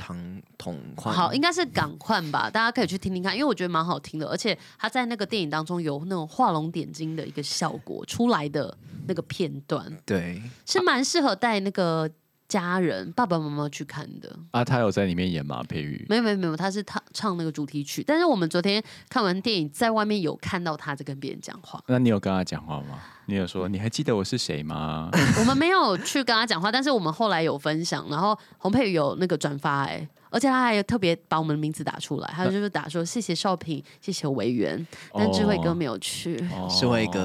[0.00, 8.74] 同同款好，应该是港款吧，大家可以去听听看，因为我觉得蛮好听的，而且他在那个电影当中有那种画龙点睛的一个效果出来的
[9.06, 12.10] 那个片段，对，是蛮适合带那个
[12.50, 14.36] 家人爸爸妈妈去看的。
[14.50, 15.62] 啊，他有在里面演吗？
[15.68, 16.04] 佩瑜？
[16.08, 21.80] 没有没有没有，他是他唱那个主题曲，但是我们昨天看完电影，在外面有看到他在跟别人讲话。
[21.86, 22.98] 那你有跟他讲话吗？
[23.26, 25.08] 你有说你还记得我是谁吗？
[25.38, 34.84] 我们没有去跟他讲话，但是我们后来有分享，然后洪佩瑜有那个转发、欸，哎，而且他还有特别把我们的名字打出来，他就是打说谢谢少平，谢谢维园，
[35.14, 36.36] 但智慧哥没有去，
[36.68, 37.20] 智慧哥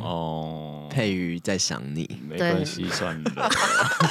[0.00, 3.50] 哦，佩瑜在想你，没关系，算了，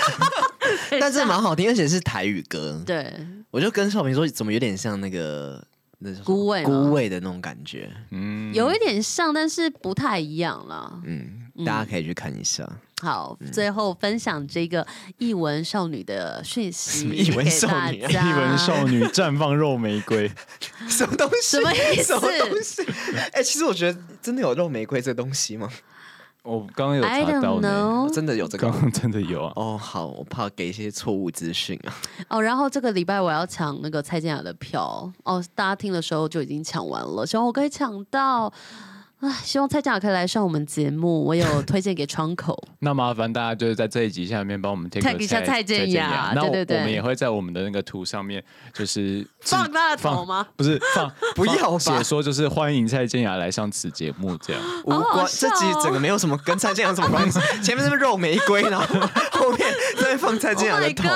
[0.99, 3.13] 但是蛮好听，而且是台语歌，对，
[3.51, 5.63] 我就跟少平说，怎么有点像那个
[5.99, 6.13] 那。
[6.23, 11.01] 孤味，孤味的那种感觉，嗯，有一点像，但是不太一样啦。
[11.05, 12.67] 嗯，大家可以去看一下。
[13.01, 14.85] 好，最后分享这个
[15.19, 20.29] 译文少女的讯息，译文少女，译文少女绽放肉玫瑰，
[20.89, 21.55] 什么东西？
[21.55, 22.03] 什么意思？
[22.03, 22.83] 什么东西？
[23.31, 25.69] 哎，其实我觉得真的有肉玫瑰这东西吗？
[26.43, 29.53] 我刚刚有查到呢，真的有这个，刚刚真的有啊。
[29.55, 31.93] 哦，好，我怕给一些错误资讯啊。
[32.29, 38.51] 哦，然后这个礼拜我要抢那个蔡健雅的票，哦，大家听的时候就已经抢完了，希望我可以抢到。
[39.19, 42.57] 啊，希望蔡健雅可以来上我们节目，我有 推荐给窗口。
[42.79, 48.41] 那麻烦大家就是在这一集下面帮我们 tag 一下蔡健雅，对对对，我们也会在我们的那个图上面，
[48.73, 50.47] 就是放他的头吗？
[50.55, 54.61] 不是放，不 要写说就是欢迎蔡健雅来上此节目这样。
[54.87, 58.85] 无关，这集整个没有什么跟蔡健雅什么关系，前面是肉玫瑰，然后
[59.33, 59.67] 后面
[60.01, 61.09] 再放蔡健雅的头。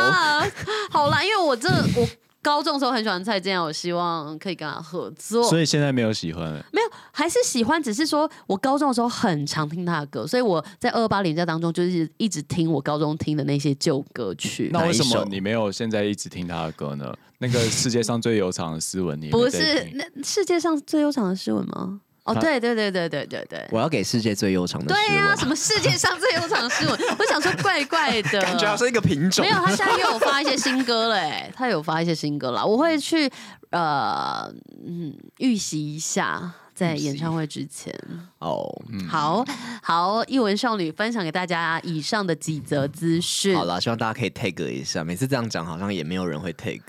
[0.91, 2.07] 好啦，因为我这我。
[2.43, 5.41] 高中的时候很喜欢蔡健雅，我希望可以跟他合作。
[5.49, 14.69] 所以现在没有喜欢，没有，还是喜欢，只是说我高中的时候很常听他的歌，所以我在二二八连假当中就是一直听我高中听的那些旧歌曲。
[14.73, 17.11] 那为什么你没有现在一直听他的歌呢？
[17.39, 22.01] 那个世界上最悠长的诗文，你不是那世界上最悠长的诗文吗？
[22.25, 24.87] 哦，对对对对对对对，我要给世界最悠长的。
[24.87, 26.97] 对呀，什么世界上最悠长的诗文？
[27.19, 29.45] 我想说怪怪的，感觉好像一个品种。
[29.45, 32.65] 没有，他现在又有发一些新歌了，哎，他有发一些新歌了。
[32.65, 33.29] 我会去
[33.71, 34.49] 呃
[34.85, 37.93] 嗯预习一下，在演唱会之前。
[38.39, 38.63] 哦，
[39.09, 39.43] 好
[39.83, 43.53] 好，一文少女分享给大家以上的几则资讯。
[43.53, 45.03] 好了，希望大家可以 tag 一下。
[45.03, 46.81] 每次这样讲，好像也没有人会 tag。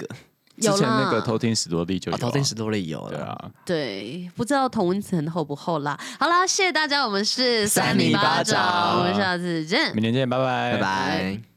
[0.73, 5.99] 之前那个偷听史多利就有，偷听史多利有，对啊，对，不知道同温层厚不厚啦。
[6.19, 11.54] 好啦，谢谢大家，我们是三米八掌，我们下次见，明天见，拜拜，拜拜。